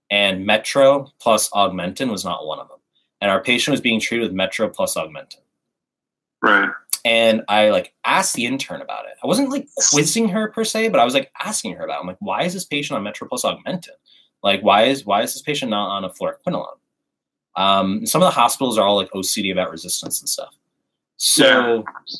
and 0.09 0.45
Metro 0.45 1.11
plus 1.19 1.49
Augmentin 1.49 2.09
was 2.09 2.23
not 2.23 2.45
one 2.45 2.59
of 2.59 2.69
them. 2.69 2.79
And 3.21 3.31
our 3.31 3.41
patient 3.41 3.73
was 3.73 3.81
being 3.81 3.99
treated 3.99 4.23
with 4.23 4.33
Metro 4.33 4.69
plus 4.69 4.95
Augmentin. 4.95 5.41
Right. 6.41 6.69
And 7.05 7.43
I 7.47 7.69
like 7.69 7.93
asked 8.03 8.33
the 8.33 8.45
intern 8.45 8.81
about 8.81 9.05
it. 9.05 9.11
I 9.23 9.27
wasn't 9.27 9.49
like 9.51 9.67
quizzing 9.91 10.27
her 10.29 10.49
per 10.51 10.63
se, 10.63 10.89
but 10.89 10.99
I 10.99 11.05
was 11.05 11.13
like 11.13 11.31
asking 11.39 11.75
her 11.75 11.85
about. 11.85 11.97
It. 11.97 12.01
I'm 12.01 12.07
like, 12.07 12.17
why 12.19 12.43
is 12.43 12.53
this 12.53 12.65
patient 12.65 12.97
on 12.97 13.03
Metro 13.03 13.27
plus 13.27 13.43
Augmentin? 13.43 13.89
Like, 14.41 14.61
why 14.61 14.83
is 14.85 15.05
why 15.05 15.21
is 15.21 15.31
this 15.33 15.43
patient 15.43 15.69
not 15.69 15.87
on 15.87 16.03
a 16.03 16.09
fluoroquinolone? 16.09 16.77
Um, 17.55 18.05
some 18.07 18.21
of 18.21 18.25
the 18.25 18.31
hospitals 18.31 18.77
are 18.79 18.85
all 18.85 18.95
like 18.95 19.11
OCD 19.11 19.51
about 19.51 19.69
resistance 19.71 20.19
and 20.19 20.27
stuff. 20.27 20.55
So, 21.17 21.85
Yeah. 21.85 22.15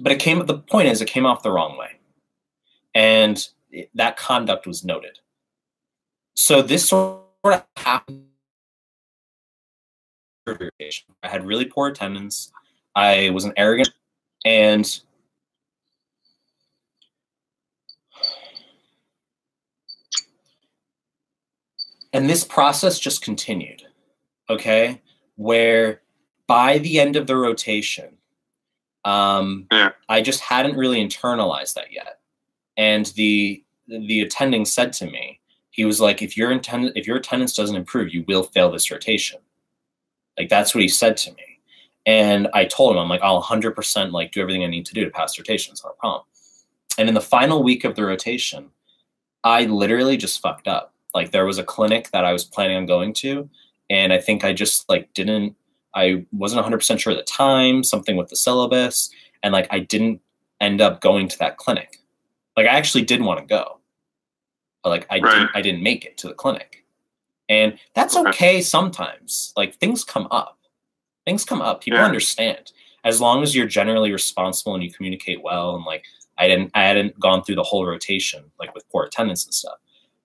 but 0.00 0.12
it 0.12 0.18
came. 0.18 0.44
The 0.44 0.58
point 0.58 0.88
is, 0.88 1.00
it 1.00 1.06
came 1.08 1.24
off 1.24 1.42
the 1.44 1.52
wrong 1.52 1.78
way, 1.78 1.98
and 2.94 3.48
it, 3.70 3.90
that 3.94 4.16
conduct 4.16 4.66
was 4.66 4.84
noted. 4.84 5.20
So 6.34 6.62
this 6.62 6.88
sort 6.88 7.22
of 7.44 7.64
happened. 7.76 8.26
I 10.48 11.28
had 11.28 11.46
really 11.46 11.64
poor 11.64 11.88
attendance. 11.88 12.50
I 12.96 13.30
was 13.30 13.44
an 13.44 13.52
arrogant 13.56 13.90
and 14.44 15.00
and 22.12 22.28
this 22.28 22.44
process 22.44 22.98
just 22.98 23.22
continued. 23.22 23.82
Okay, 24.50 25.00
where 25.36 26.02
by 26.48 26.78
the 26.78 27.00
end 27.00 27.16
of 27.16 27.26
the 27.26 27.36
rotation, 27.36 28.16
um, 29.04 29.66
Yeah. 29.72 29.92
I 30.08 30.22
just 30.22 30.40
hadn't 30.40 30.76
really 30.76 30.98
internalized 31.06 31.74
that 31.74 31.92
yet. 31.92 32.20
And 32.76 33.06
the 33.16 33.64
the 33.88 34.20
attending 34.22 34.64
said 34.64 34.92
to 34.94 35.06
me, 35.10 35.40
he 35.70 35.84
was 35.84 36.00
like, 36.00 36.22
"If 36.22 36.36
your 36.36 36.52
attend- 36.52 36.92
if 36.96 37.06
your 37.06 37.16
attendance 37.18 37.54
doesn't 37.54 37.76
improve, 37.76 38.14
you 38.14 38.24
will 38.28 38.44
fail 38.44 38.70
this 38.70 38.90
rotation." 38.90 39.40
Like 40.38 40.48
that's 40.48 40.74
what 40.74 40.82
he 40.82 40.88
said 40.88 41.16
to 41.18 41.32
me. 41.34 41.49
And 42.06 42.48
I 42.54 42.64
told 42.64 42.92
him, 42.92 42.98
I'm 42.98 43.08
like, 43.08 43.22
I'll 43.22 43.42
100% 43.42 44.12
like 44.12 44.32
do 44.32 44.40
everything 44.40 44.64
I 44.64 44.68
need 44.68 44.86
to 44.86 44.94
do 44.94 45.04
to 45.04 45.10
pass 45.10 45.36
the 45.36 45.42
rotation. 45.42 45.72
It's 45.72 45.84
not 45.84 45.92
a 45.92 46.00
problem. 46.00 46.22
And 46.98 47.08
in 47.08 47.14
the 47.14 47.20
final 47.20 47.62
week 47.62 47.84
of 47.84 47.94
the 47.94 48.04
rotation, 48.04 48.70
I 49.44 49.64
literally 49.64 50.16
just 50.16 50.40
fucked 50.40 50.68
up. 50.68 50.92
Like 51.14 51.30
there 51.30 51.46
was 51.46 51.58
a 51.58 51.64
clinic 51.64 52.10
that 52.12 52.24
I 52.24 52.32
was 52.32 52.44
planning 52.44 52.76
on 52.76 52.86
going 52.86 53.12
to, 53.14 53.48
and 53.90 54.12
I 54.12 54.18
think 54.20 54.44
I 54.44 54.52
just 54.52 54.88
like 54.88 55.12
didn't. 55.14 55.56
I 55.94 56.24
wasn't 56.32 56.64
100% 56.64 57.00
sure 57.00 57.12
at 57.12 57.16
the 57.16 57.24
time, 57.24 57.82
something 57.82 58.16
with 58.16 58.28
the 58.28 58.36
syllabus, 58.36 59.10
and 59.42 59.52
like 59.52 59.66
I 59.70 59.80
didn't 59.80 60.20
end 60.60 60.80
up 60.80 61.00
going 61.00 61.26
to 61.28 61.38
that 61.38 61.56
clinic. 61.56 61.98
Like 62.56 62.66
I 62.66 62.70
actually 62.70 63.04
did 63.04 63.22
want 63.22 63.40
to 63.40 63.46
go, 63.46 63.80
but 64.84 64.90
like 64.90 65.06
I 65.10 65.18
Right. 65.18 65.32
didn't. 65.32 65.50
I 65.54 65.62
didn't 65.62 65.82
make 65.82 66.04
it 66.04 66.16
to 66.18 66.28
the 66.28 66.34
clinic, 66.34 66.84
and 67.48 67.76
that's 67.94 68.16
okay 68.16 68.60
sometimes. 68.60 69.52
Like 69.56 69.74
things 69.76 70.04
come 70.04 70.28
up, 70.30 70.58
things 71.24 71.44
come 71.44 71.62
up. 71.62 71.82
People 71.82 71.98
Yeah. 72.00 72.06
understand 72.06 72.72
as 73.04 73.20
long 73.20 73.42
as 73.42 73.54
you're 73.54 73.66
generally 73.66 74.12
responsible 74.12 74.74
and 74.74 74.82
you 74.82 74.92
communicate 74.92 75.42
well. 75.42 75.76
And 75.76 75.84
like 75.84 76.04
I 76.38 76.48
didn't, 76.48 76.70
I 76.74 76.82
hadn't 76.84 77.18
gone 77.20 77.44
through 77.44 77.56
the 77.56 77.62
whole 77.62 77.84
rotation 77.86 78.50
like 78.58 78.74
with 78.74 78.88
poor 78.90 79.04
attendance 79.04 79.44
and 79.44 79.54
stuff. 79.54 79.78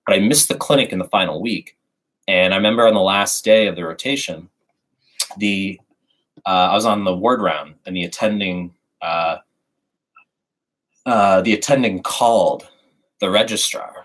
But 0.06 0.14
I 0.16 0.20
missed 0.20 0.48
the 0.48 0.54
clinic 0.54 0.92
in 0.92 0.98
the 0.98 1.08
final 1.08 1.42
week, 1.42 1.76
and 2.28 2.54
I 2.54 2.56
remember 2.56 2.86
on 2.86 2.94
the 2.94 3.00
last 3.00 3.44
day 3.44 3.66
of 3.66 3.76
the 3.76 3.84
rotation, 3.84 4.48
the 5.36 5.80
uh, 6.46 6.68
I 6.70 6.74
was 6.74 6.86
on 6.86 7.02
the 7.04 7.14
ward 7.16 7.40
round, 7.42 7.74
and 7.86 7.96
the 7.96 8.04
attending 8.04 8.72
uh, 9.02 9.38
uh, 11.06 11.40
the 11.42 11.54
attending 11.54 12.02
called 12.02 12.68
the 13.20 13.30
registrar 13.30 14.04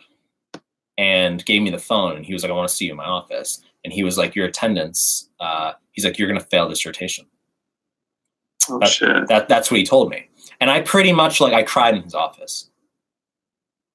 and 0.98 1.46
gave 1.46 1.62
me 1.62 1.70
the 1.70 1.78
phone, 1.80 2.16
and 2.16 2.26
he 2.26 2.34
was 2.34 2.42
like, 2.44 2.52
"I 2.52 2.56
want 2.56 2.68
to 2.70 2.76
see 2.76 2.86
you 2.86 2.92
in 2.92 2.98
my 2.98 3.06
office." 3.06 3.62
And 3.84 3.92
he 3.92 4.04
was 4.04 4.18
like, 4.18 4.36
"Your 4.36 4.46
attendance," 4.46 5.30
uh, 5.40 5.74
he's 5.92 6.06
like, 6.06 6.18
"You're 6.20 6.28
gonna 6.28 6.40
fail 6.40 6.70
this 6.70 6.86
rotation." 6.86 7.26
Oh 8.70 8.80
That- 8.80 8.90
shit. 8.90 9.28
That 9.28 9.48
that's 9.50 9.72
what 9.72 9.80
he 9.80 9.86
told 9.86 10.10
me, 10.10 10.28
and 10.60 10.70
I 10.70 10.82
pretty 10.82 11.12
much 11.14 11.42
like 11.42 11.54
I 11.54 11.64
cried 11.64 11.96
in 11.96 12.04
his 12.04 12.14
office. 12.14 12.70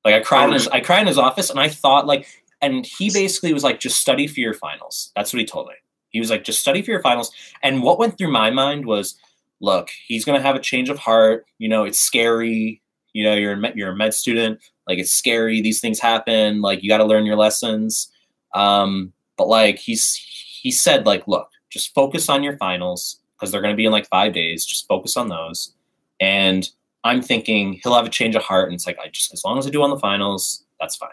Like 0.05 0.15
I 0.15 0.21
cried 0.21 0.49
in 0.49 0.53
his 0.55 0.69
I 0.69 0.81
cried 0.81 1.01
in 1.03 1.07
his 1.07 1.19
office, 1.19 1.51
and 1.51 1.61
I 1.61 1.69
thought 1.69 2.07
like, 2.07 2.27
and 2.61 2.85
he 2.87 3.11
basically 3.13 3.53
was 3.53 3.63
like, 3.65 3.79
"Just 3.81 4.01
study 4.01 4.27
for 4.27 4.41
your 4.41 4.55
finals." 4.55 5.13
That's 5.15 5.33
what 5.33 5.41
he 5.41 5.47
told 5.47 5.69
me. 5.69 5.75
He 6.11 6.21
was 6.21 6.31
like, 6.31 6.45
"Just 6.45 6.61
study 6.61 6.83
for 6.83 6.91
your 6.91 7.03
finals." 7.03 7.31
And 7.63 7.83
what 7.83 7.99
went 7.99 8.19
through 8.19 8.31
my 8.33 8.51
mind 8.51 8.87
was, 8.87 9.15
"Look, 9.61 9.91
he's 10.07 10.25
gonna 10.25 10.41
have 10.43 10.57
a 10.57 10.61
change 10.61 10.89
of 10.89 10.99
heart. 10.99 11.47
You 11.59 11.69
know, 11.69 11.85
it's 11.85 12.01
scary. 12.01 12.83
You 13.13 13.25
know, 13.25 13.35
you're 13.35 13.53
a 13.53 13.57
med, 13.57 13.77
you're 13.77 13.93
a 13.93 13.97
med 13.97 14.15
student. 14.15 14.61
Like 14.89 14.99
it's 14.99 15.13
scary. 15.13 15.61
These 15.61 15.81
things 15.81 16.01
happen. 16.01 16.61
Like 16.61 16.83
you 16.83 16.89
got 16.89 16.99
to 16.99 17.05
learn 17.05 17.25
your 17.25 17.37
lessons." 17.37 18.11
Um, 18.55 19.13
but 19.37 19.49
like 19.49 19.79
he's 19.79 20.15
he 20.15 20.71
said, 20.71 21.07
like, 21.07 21.27
look, 21.29 21.49
just 21.71 21.95
focus 21.95 22.29
on 22.29 22.43
your 22.43 22.57
finals 22.57 23.21
because 23.35 23.53
they're 23.53 23.61
going 23.61 23.73
to 23.73 23.77
be 23.77 23.87
in 23.87 23.93
like 23.93 24.09
five 24.09 24.33
days. 24.33 24.65
Just 24.65 24.89
focus 24.89 25.17
on 25.17 25.29
those. 25.29 25.75
And 26.21 26.69
I'm 27.05 27.23
thinking 27.23 27.79
he'll 27.83 27.95
have 27.95 28.07
a 28.07 28.11
change 28.11 28.35
of 28.35 28.43
heart, 28.43 28.69
and 28.69 28.75
it's 28.75 28.87
like 28.87 28.99
I 28.99 29.09
just 29.09 29.33
as 29.33 29.45
long 29.45 29.59
as 29.59 29.67
I 29.67 29.71
do 29.71 29.83
on 29.83 29.91
the 29.91 29.99
finals, 29.99 30.65
that's 30.81 30.97
fine. 30.97 31.11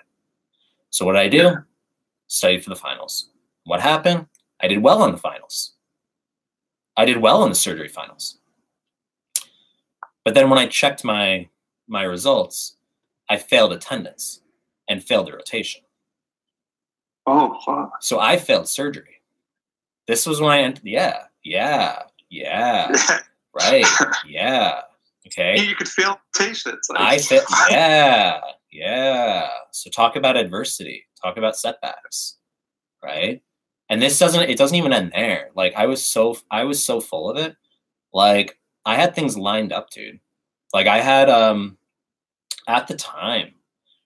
So 0.89 1.06
what 1.06 1.13
did 1.13 1.20
I 1.20 1.27
do? 1.27 1.58
Studied 2.27 2.63
for 2.63 2.70
the 2.70 2.75
finals. 2.75 3.30
What 3.65 3.80
happened? 3.80 4.27
I 4.62 4.68
did 4.68 4.82
well 4.82 5.01
on 5.01 5.12
the 5.12 5.18
finals. 5.18 5.74
I 6.98 7.06
did 7.06 7.18
well 7.18 7.44
in 7.44 7.50
the 7.50 7.56
surgery 7.56 7.88
finals. 7.88 8.39
But 10.24 10.34
then 10.34 10.50
when 10.50 10.60
I 10.60 10.68
checked 10.68 11.03
my 11.03 11.48
my 11.88 12.03
results, 12.03 12.77
I 13.30 13.38
failed 13.38 13.74
attendance 13.74 14.42
and 14.89 15.03
failed 15.03 15.27
the 15.27 15.34
rotation. 15.34 15.82
Oh 17.25 17.60
fuck. 17.65 17.92
So 18.01 18.20
I 18.20 18.38
failed 18.38 18.68
surgery. 18.68 19.22
This 20.08 20.25
was 20.25 20.42
when 20.42 20.51
I 20.51 20.60
entered. 20.60 20.86
Yeah, 20.86 21.24
yeah, 21.44 22.03
yeah. 22.30 22.96
Right. 23.53 23.86
Yeah. 24.25 24.82
Okay. 25.27 25.62
you 25.62 25.75
could 25.75 25.88
fail 25.88 26.20
patients. 26.36 26.89
Like, 26.89 27.00
I 27.00 27.18
fit. 27.20 27.44
Yeah. 27.70 28.42
Yeah. 28.72 29.48
So 29.72 29.89
talk 29.89 30.15
about 30.15 30.38
adversity. 30.38 31.06
Talk 31.22 31.38
about 31.38 31.56
setbacks. 31.56 32.38
Right. 33.03 33.42
And 33.89 34.01
this 34.01 34.18
doesn't. 34.18 34.50
It 34.50 34.58
doesn't 34.58 34.75
even 34.75 34.92
end 34.92 35.12
there. 35.13 35.51
Like 35.56 35.74
I 35.75 35.86
was 35.86 36.03
so. 36.03 36.38
I 36.50 36.63
was 36.63 36.84
so 36.84 37.00
full 37.00 37.30
of 37.30 37.38
it. 37.38 37.56
Like 38.12 38.58
I 38.86 38.96
had 38.96 39.13
things 39.13 39.38
lined 39.38 39.72
up, 39.72 39.92
dude. 39.92 40.20
Like 40.74 40.88
I 40.88 41.00
had 41.00 41.30
um, 41.30 41.77
at 42.68 42.88
the 42.88 42.96
time, 42.96 43.53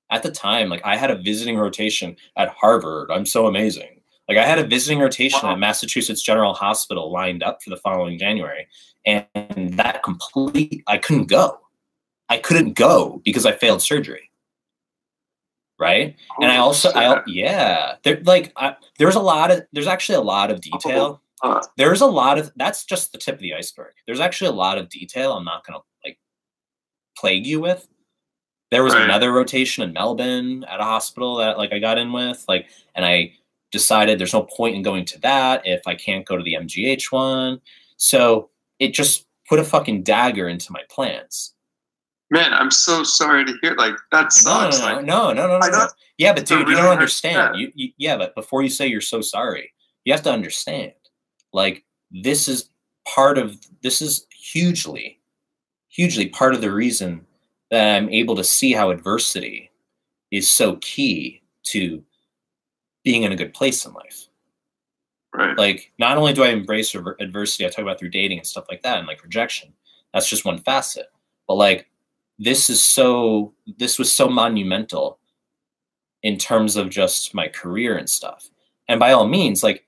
at 0.09 0.23
the 0.23 0.31
time, 0.31 0.69
like 0.69 0.81
I 0.85 0.95
had 0.95 1.11
a 1.11 1.15
visiting 1.15 1.57
rotation 1.57 2.15
at 2.37 2.49
Harvard. 2.49 3.11
I'm 3.11 3.25
so 3.25 3.47
amazing. 3.47 4.01
Like 4.29 4.37
I 4.37 4.45
had 4.45 4.59
a 4.59 4.65
visiting 4.65 4.99
rotation 4.99 5.39
Wow. 5.43 5.53
at 5.53 5.59
Massachusetts 5.59 6.21
General 6.21 6.53
Hospital 6.53 7.11
lined 7.11 7.43
up 7.43 7.63
for 7.63 7.69
the 7.69 7.77
following 7.77 8.17
January, 8.19 8.67
and 9.05 9.25
that 9.77 10.03
complete. 10.03 10.83
I 10.87 10.97
couldn't 10.97 11.27
go. 11.27 11.59
I 12.29 12.37
couldn't 12.37 12.73
go 12.73 13.21
because 13.23 13.45
I 13.45 13.53
failed 13.53 13.81
surgery. 13.81 14.29
Right, 15.79 16.15
and 16.41 16.51
I 16.51 16.57
also, 16.57 16.89
I 16.91 17.21
yeah, 17.27 17.97
there 18.03 18.19
like 18.25 18.51
I, 18.55 18.75
there's 18.97 19.13
a 19.13 19.19
lot 19.19 19.51
of 19.51 19.61
there's 19.73 19.85
actually 19.85 20.15
a 20.15 20.21
lot 20.21 20.49
of 20.49 20.59
detail. 20.59 21.21
Uh, 21.43 21.61
There's 21.77 22.01
a 22.01 22.07
lot 22.07 22.39
of 22.39 22.51
that's 22.55 22.83
just 22.83 23.11
the 23.11 23.19
tip 23.19 23.35
of 23.35 23.41
the 23.41 23.53
iceberg. 23.53 23.93
There's 24.07 24.19
actually 24.19 24.47
a 24.47 24.53
lot 24.53 24.79
of 24.79 24.89
detail. 24.89 25.33
I'm 25.33 25.45
not 25.45 25.63
gonna 25.67 25.81
like 26.03 26.17
plague 27.15 27.45
you 27.45 27.59
with. 27.59 27.87
There 28.71 28.83
was 28.83 28.93
Right. 28.93 29.03
another 29.03 29.31
rotation 29.31 29.83
in 29.83 29.93
Melbourne 29.93 30.63
at 30.65 30.79
a 30.79 30.83
hospital 30.83 31.35
that 31.37 31.57
like 31.57 31.71
I 31.71 31.79
got 31.79 31.97
in 31.97 32.11
with 32.11 32.43
like, 32.47 32.67
and 32.95 33.05
I 33.05 33.33
decided 33.71 34.19
there's 34.19 34.33
no 34.33 34.43
point 34.43 34.75
in 34.75 34.81
going 34.81 35.05
to 35.05 35.19
that 35.21 35.61
if 35.65 35.81
I 35.87 35.95
can't 35.95 36.25
go 36.25 36.37
to 36.37 36.43
the 36.43 36.55
MGH 36.55 37.11
one. 37.11 37.61
So 37.97 38.49
it 38.79 38.93
just 38.93 39.25
put 39.47 39.59
a 39.59 39.63
fucking 39.63 40.03
dagger 40.03 40.47
into 40.49 40.71
my 40.71 40.81
plans. 40.89 41.53
man, 42.29 42.53
I'm 42.53 42.71
so 42.71 43.03
sorry 43.03 43.45
to 43.45 43.53
hear. 43.61 43.73
Like 43.75 43.95
that 44.11 44.23
No, 44.23 44.29
sucks. 44.29 44.79
no, 44.79 44.85
like, 44.85 45.05
no, 45.05 45.31
no, 45.33 45.47
no, 45.47 45.59
no, 45.59 45.67
no. 45.69 45.87
Yeah, 46.17 46.33
but 46.33 46.45
dude, 46.45 46.67
you 46.67 46.73
don't 46.75 46.83
hard 46.83 46.91
understand. 46.97 47.55
You, 47.57 47.71
you, 47.73 47.91
yeah, 47.97 48.17
but 48.17 48.35
before 48.35 48.63
you 48.63 48.69
say 48.69 48.87
you're 48.87 48.99
so 49.01 49.21
sorry, 49.21 49.71
you 50.03 50.11
have 50.11 50.23
to 50.23 50.31
understand. 50.31 50.91
Like 51.53 51.85
this 52.11 52.49
is 52.49 52.69
part 53.07 53.37
of 53.37 53.57
this 53.81 54.01
is 54.01 54.25
hugely, 54.31 55.21
hugely 55.87 56.27
part 56.27 56.53
of 56.53 56.59
the 56.61 56.71
reason 56.71 57.25
that 57.71 57.95
I'm 57.95 58.09
able 58.09 58.35
to 58.35 58.43
see 58.43 58.73
how 58.73 58.89
adversity 58.89 59.71
is 60.31 60.49
so 60.49 60.77
key 60.77 61.41
to 61.63 62.03
being 63.03 63.23
in 63.23 63.31
a 63.31 63.35
good 63.37 63.53
place 63.53 63.85
in 63.85 63.93
life. 63.93 64.27
right. 65.33 65.57
Like, 65.57 65.91
not 65.99 66.17
only 66.17 66.33
do 66.33 66.43
I 66.43 66.49
embrace 66.49 66.95
adversity, 66.95 67.65
I 67.65 67.69
talk 67.69 67.83
about 67.83 67.99
through 67.99 68.09
dating 68.09 68.39
and 68.39 68.47
stuff 68.47 68.65
like 68.69 68.83
that, 68.83 68.97
and 68.99 69.07
like 69.07 69.23
rejection. 69.23 69.73
That's 70.13 70.29
just 70.29 70.45
one 70.45 70.59
facet. 70.59 71.07
But 71.47 71.55
like, 71.55 71.87
this 72.39 72.69
is 72.69 72.83
so. 72.83 73.53
This 73.77 73.97
was 73.97 74.13
so 74.13 74.27
monumental 74.29 75.19
in 76.23 76.37
terms 76.37 76.75
of 76.75 76.89
just 76.89 77.33
my 77.33 77.47
career 77.47 77.97
and 77.97 78.09
stuff. 78.09 78.49
And 78.89 78.99
by 78.99 79.11
all 79.11 79.27
means, 79.27 79.63
like 79.63 79.85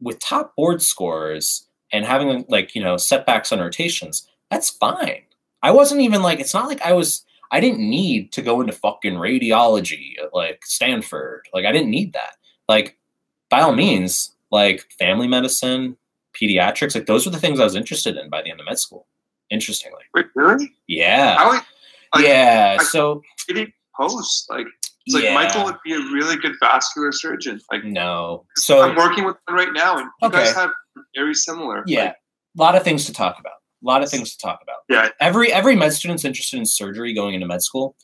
with 0.00 0.18
top 0.20 0.54
board 0.56 0.82
scores 0.82 1.66
and 1.92 2.04
having 2.04 2.44
like 2.48 2.74
you 2.74 2.82
know 2.82 2.96
setbacks 2.96 3.52
on 3.52 3.60
rotations, 3.60 4.28
that's 4.50 4.70
fine. 4.70 5.22
I 5.62 5.70
wasn't 5.70 6.00
even 6.02 6.22
like. 6.22 6.40
It's 6.40 6.54
not 6.54 6.68
like 6.68 6.82
I 6.82 6.92
was. 6.92 7.24
I 7.52 7.60
didn't 7.60 7.78
need 7.88 8.32
to 8.32 8.42
go 8.42 8.60
into 8.60 8.72
fucking 8.72 9.14
radiology 9.14 10.18
at 10.22 10.34
like 10.34 10.64
Stanford. 10.64 11.42
Like 11.54 11.64
I 11.64 11.72
didn't 11.72 11.90
need 11.90 12.12
that. 12.14 12.36
Like 12.68 12.98
by 13.50 13.60
all 13.60 13.72
means, 13.74 14.34
like 14.50 14.84
family 14.98 15.28
medicine, 15.28 15.96
pediatrics, 16.40 16.94
like 16.94 17.06
those 17.06 17.24
were 17.24 17.32
the 17.32 17.38
things 17.38 17.60
I 17.60 17.64
was 17.64 17.76
interested 17.76 18.16
in 18.16 18.28
by 18.30 18.42
the 18.42 18.50
end 18.50 18.60
of 18.60 18.66
med 18.66 18.78
school. 18.78 19.06
Interestingly. 19.50 20.02
Wait, 20.12 20.26
really? 20.34 20.72
Yeah. 20.88 21.36
I 21.38 21.48
like, 21.48 21.62
yeah. 22.26 22.76
I- 22.80 22.84
so 22.84 23.22
getting 23.46 23.72
post. 23.96 24.50
Like, 24.50 24.66
it's 25.06 25.14
like 25.14 25.22
yeah. 25.24 25.34
Michael 25.34 25.64
would 25.66 25.76
be 25.84 25.92
a 25.94 25.98
really 25.98 26.36
good 26.36 26.54
vascular 26.60 27.12
surgeon. 27.12 27.60
Like, 27.70 27.84
no. 27.84 28.44
So 28.56 28.82
I'm 28.82 28.96
working 28.96 29.24
with 29.24 29.36
one 29.46 29.56
right 29.56 29.72
now, 29.72 29.98
and 29.98 30.08
you 30.20 30.28
Okay. 30.28 30.38
guys 30.38 30.54
have 30.54 30.70
very 31.14 31.32
similar. 31.34 31.84
yeah, 31.86 32.06
Like, 32.06 32.14
a 32.58 32.60
lot 32.60 32.74
of 32.74 32.82
things 32.82 33.04
to 33.06 33.12
talk 33.12 33.38
about. 33.38 33.52
A 33.82 33.86
lot 33.86 34.02
of 34.02 34.10
things 34.10 34.32
to 34.34 34.38
talk 34.38 34.60
about. 34.62 34.78
yeah. 34.88 35.08
Every 35.20 35.52
every 35.52 35.76
med 35.76 35.92
student's 35.92 36.24
interested 36.24 36.58
in 36.58 36.66
surgery 36.66 37.12
going 37.14 37.34
into 37.34 37.46
med 37.46 37.62
school, 37.62 37.94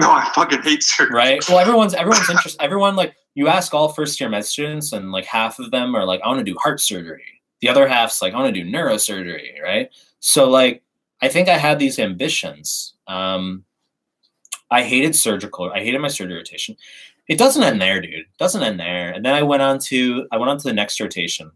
No, 0.00 0.10
I 0.10 0.30
fucking 0.34 0.62
hate 0.62 0.82
surgery. 0.82 1.14
right? 1.14 1.48
Well, 1.48 1.58
everyone's 1.58 1.94
everyone's 1.94 2.28
interested. 2.30 2.60
Everyone 2.62 2.96
like 2.96 3.14
you 3.34 3.48
ask 3.48 3.74
all 3.74 3.88
first 3.88 4.18
year 4.20 4.28
med 4.30 4.44
students, 4.44 4.92
and 4.92 5.12
like 5.12 5.24
half 5.26 5.58
of 5.58 5.70
them 5.70 5.94
are 5.94 6.04
like, 6.04 6.20
I 6.24 6.28
want 6.28 6.38
to 6.38 6.44
do 6.52 6.56
heart 6.58 6.80
surgery. 6.80 7.24
The 7.60 7.68
other 7.68 7.86
half's 7.86 8.20
like, 8.22 8.32
I 8.34 8.36
want 8.40 8.54
to 8.54 8.62
do 8.64 8.68
neurosurgery, 8.70 9.60
right? 9.62 9.88
So 10.20 10.48
like, 10.48 10.82
I 11.22 11.28
think 11.28 11.48
I 11.48 11.56
had 11.58 11.78
these 11.78 11.98
ambitions. 11.98 12.94
Um, 13.06 13.64
I 14.70 14.82
hated 14.82 15.14
surgical. 15.14 15.70
I 15.72 15.80
hated 15.80 16.00
my 16.00 16.08
surgery 16.08 16.36
rotation. 16.36 16.76
It 17.28 17.38
doesn't 17.38 17.62
end 17.62 17.80
there, 17.80 18.00
dude. 18.00 18.14
It 18.14 18.26
doesn't 18.38 18.62
end 18.62 18.78
there. 18.80 19.10
And 19.12 19.24
then 19.24 19.34
I 19.34 19.42
went 19.42 19.62
on 19.62 19.78
to 19.90 20.26
I 20.32 20.36
went 20.38 20.50
on 20.50 20.58
to 20.58 20.64
the 20.68 20.72
next 20.74 21.00
rotation, 21.00 21.50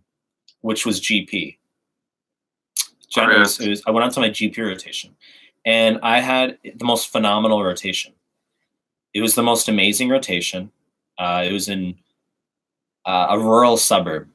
which 0.61 0.85
was 0.87 1.01
GP. 1.01 1.59
It 3.61 3.69
was- 3.71 3.83
I 3.87 3.91
went 3.91 4.05
on 4.05 4.11
to 4.13 4.21
my 4.21 4.29
GP 4.31 4.61
rotation, 4.63 5.17
and 5.65 5.99
I 6.03 6.21
had 6.21 6.59
the 6.75 6.85
most 6.85 7.09
phenomenal 7.11 7.63
rotation. 7.65 8.15
It 9.15 9.23
was 9.23 9.35
the 9.35 9.43
most 9.43 9.69
amazing 9.69 10.09
rotation. 10.09 10.71
Uh, 11.19 11.45
it 11.47 11.53
was 11.53 11.69
in 11.69 11.99
uh, 13.05 13.29
a 13.31 13.39
rural 13.39 13.77
suburb. 13.77 14.29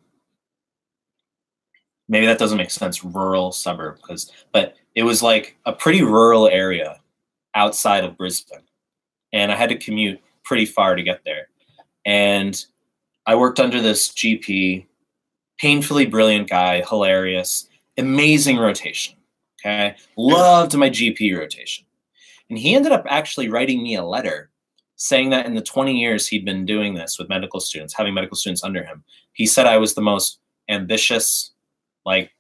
Maybe 2.08 2.26
that 2.26 2.40
doesn't 2.40 2.58
make 2.58 2.72
sense, 2.72 3.04
rural 3.04 3.52
suburb, 3.52 3.98
because 3.98 4.32
but 4.52 4.76
it 4.96 5.04
was 5.04 5.22
like 5.24 5.58
a 5.66 5.74
pretty 5.74 6.02
rural 6.04 6.48
area 6.48 7.00
outside 7.56 8.04
of 8.04 8.18
Brisbane, 8.18 8.64
and 9.32 9.52
I 9.52 9.56
had 9.56 9.70
to 9.70 9.78
commute 9.78 10.20
pretty 10.44 10.66
far 10.66 10.96
to 10.96 11.04
get 11.04 11.24
there. 11.24 11.48
And 12.06 12.64
I 13.26 13.36
worked 13.36 13.60
under 13.60 13.80
this 13.82 14.10
GP, 14.10 14.86
painfully 15.60 16.06
brilliant 16.06 16.50
guy, 16.50 16.82
hilarious, 16.82 17.70
amazing 17.98 18.58
rotation. 18.58 19.16
Okay. 19.60 19.96
Loved 20.18 20.76
my 20.76 20.90
GP 20.90 21.38
rotation. 21.38 21.86
And 22.50 22.60
he 22.60 22.76
ended 22.76 22.92
up 22.92 23.06
actually 23.08 23.50
writing 23.50 23.82
me 23.82 23.96
a 23.96 24.04
letter 24.04 24.50
saying 24.96 25.30
that 25.32 25.46
in 25.46 25.56
the 25.56 25.62
20 25.62 25.98
years 25.98 26.28
he'd 26.28 26.46
been 26.46 26.66
doing 26.66 26.94
this 26.94 27.18
with 27.18 27.30
medical 27.30 27.60
students, 27.60 27.94
having 27.94 28.14
medical 28.14 28.38
students 28.38 28.64
under 28.64 28.84
him, 28.84 29.04
he 29.34 29.46
said 29.46 29.66
I 29.66 29.78
was 29.78 29.94
the 29.94 30.02
most 30.02 30.40
ambitious, 30.70 31.52
like, 32.06 32.32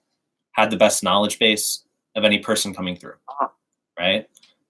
had 0.51 0.69
the 0.69 0.77
best 0.77 1.03
knowledge 1.03 1.39
base 1.39 1.83
of 2.15 2.23
any 2.23 2.39
person 2.39 2.73
coming 2.73 2.95
through. 2.95 3.15
Right? 3.97 4.27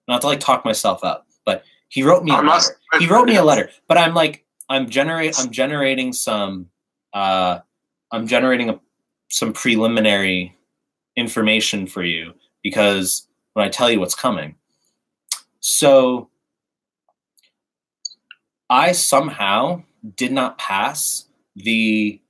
Not 0.08 0.20
to 0.22 0.26
like 0.26 0.40
talk 0.40 0.64
myself 0.64 1.04
up, 1.04 1.26
but 1.44 1.64
he 1.88 2.02
wrote 2.02 2.24
me 2.24 2.32
a 2.32 2.40
letter. 2.40 2.76
He 2.98 3.06
wrote 3.06 3.26
me 3.26 3.36
a 3.36 3.44
letter, 3.44 3.70
but 3.88 3.98
I'm 3.98 4.14
like, 4.14 4.44
I'm 4.68 4.88
generate, 4.88 5.38
I'm 5.38 5.50
generating 5.50 6.12
some, 6.12 6.70
uh, 7.12 7.60
I'm 8.10 8.26
generating 8.26 8.70
a, 8.70 8.80
some 9.28 9.52
preliminary 9.52 10.56
information 11.16 11.86
for 11.86 12.02
you 12.02 12.34
because 12.62 13.28
when 13.54 13.64
I 13.64 13.68
tell 13.68 13.90
you 13.90 14.00
what's 14.00 14.14
coming. 14.14 14.56
So 15.60 16.28
I 18.68 18.92
somehow 18.92 19.82
did 20.16 20.32
not 20.32 20.58
pass 20.58 21.26
the 21.56 22.20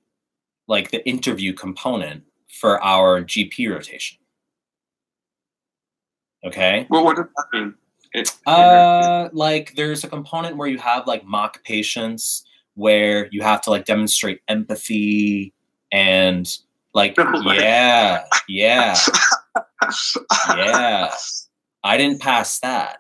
like 0.69 0.91
the 0.91 1.07
interview 1.07 1.53
component 1.53 2.25
for 2.49 2.83
our 2.83 3.23
GP 3.23 3.71
rotation. 3.71 4.19
Okay. 6.45 6.87
Well, 6.91 7.05
what 7.05 7.17
does 7.17 7.27
that 7.37 7.47
mean? 7.53 7.75
It, 8.13 8.33
uh, 8.47 9.29
like 9.33 9.75
there's 9.75 10.05
a 10.05 10.09
component 10.09 10.57
where 10.57 10.69
you 10.69 10.79
have 10.79 11.07
like 11.07 11.25
mock 11.25 11.65
patients 11.65 12.45
where 12.75 13.29
you 13.33 13.43
have 13.43 13.61
to 13.63 13.71
like 13.71 13.85
demonstrate 13.85 14.41
empathy 14.49 15.53
and 15.91 16.59
like 16.95 17.17
yeah, 17.17 18.25
yeah, 18.49 18.97
yeah. 20.57 21.15
I 21.83 21.97
didn't 21.97 22.21
pass 22.21 22.61
that. 22.61 22.99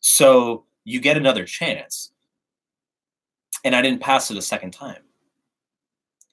So 0.00 0.66
you 0.84 1.00
get 1.00 1.16
another 1.16 1.44
chance. 1.44 2.12
And 3.64 3.74
I 3.74 3.82
didn't 3.82 4.00
pass 4.00 4.30
it 4.30 4.36
a 4.36 4.42
second 4.42 4.70
time. 4.70 5.02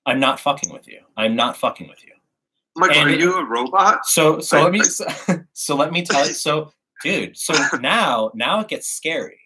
I'm 0.05 0.19
not 0.19 0.39
fucking 0.39 0.71
with 0.71 0.87
you. 0.87 0.99
I'm 1.17 1.35
not 1.35 1.57
fucking 1.57 1.87
with 1.87 2.05
you. 2.05 2.11
Like, 2.75 2.95
and 2.95 3.09
are 3.09 3.13
you 3.13 3.35
a 3.35 3.45
robot? 3.45 4.05
So, 4.05 4.39
so 4.39 4.59
I, 4.59 4.63
let 4.63 4.71
me, 4.71 4.83
so, 4.83 5.07
so 5.53 5.75
let 5.75 5.91
me 5.91 6.03
tell 6.03 6.27
you. 6.27 6.33
So, 6.33 6.71
dude, 7.01 7.35
so 7.35 7.55
now, 7.79 8.31
now 8.35 8.59
it 8.59 8.67
gets 8.67 8.87
scary. 8.87 9.39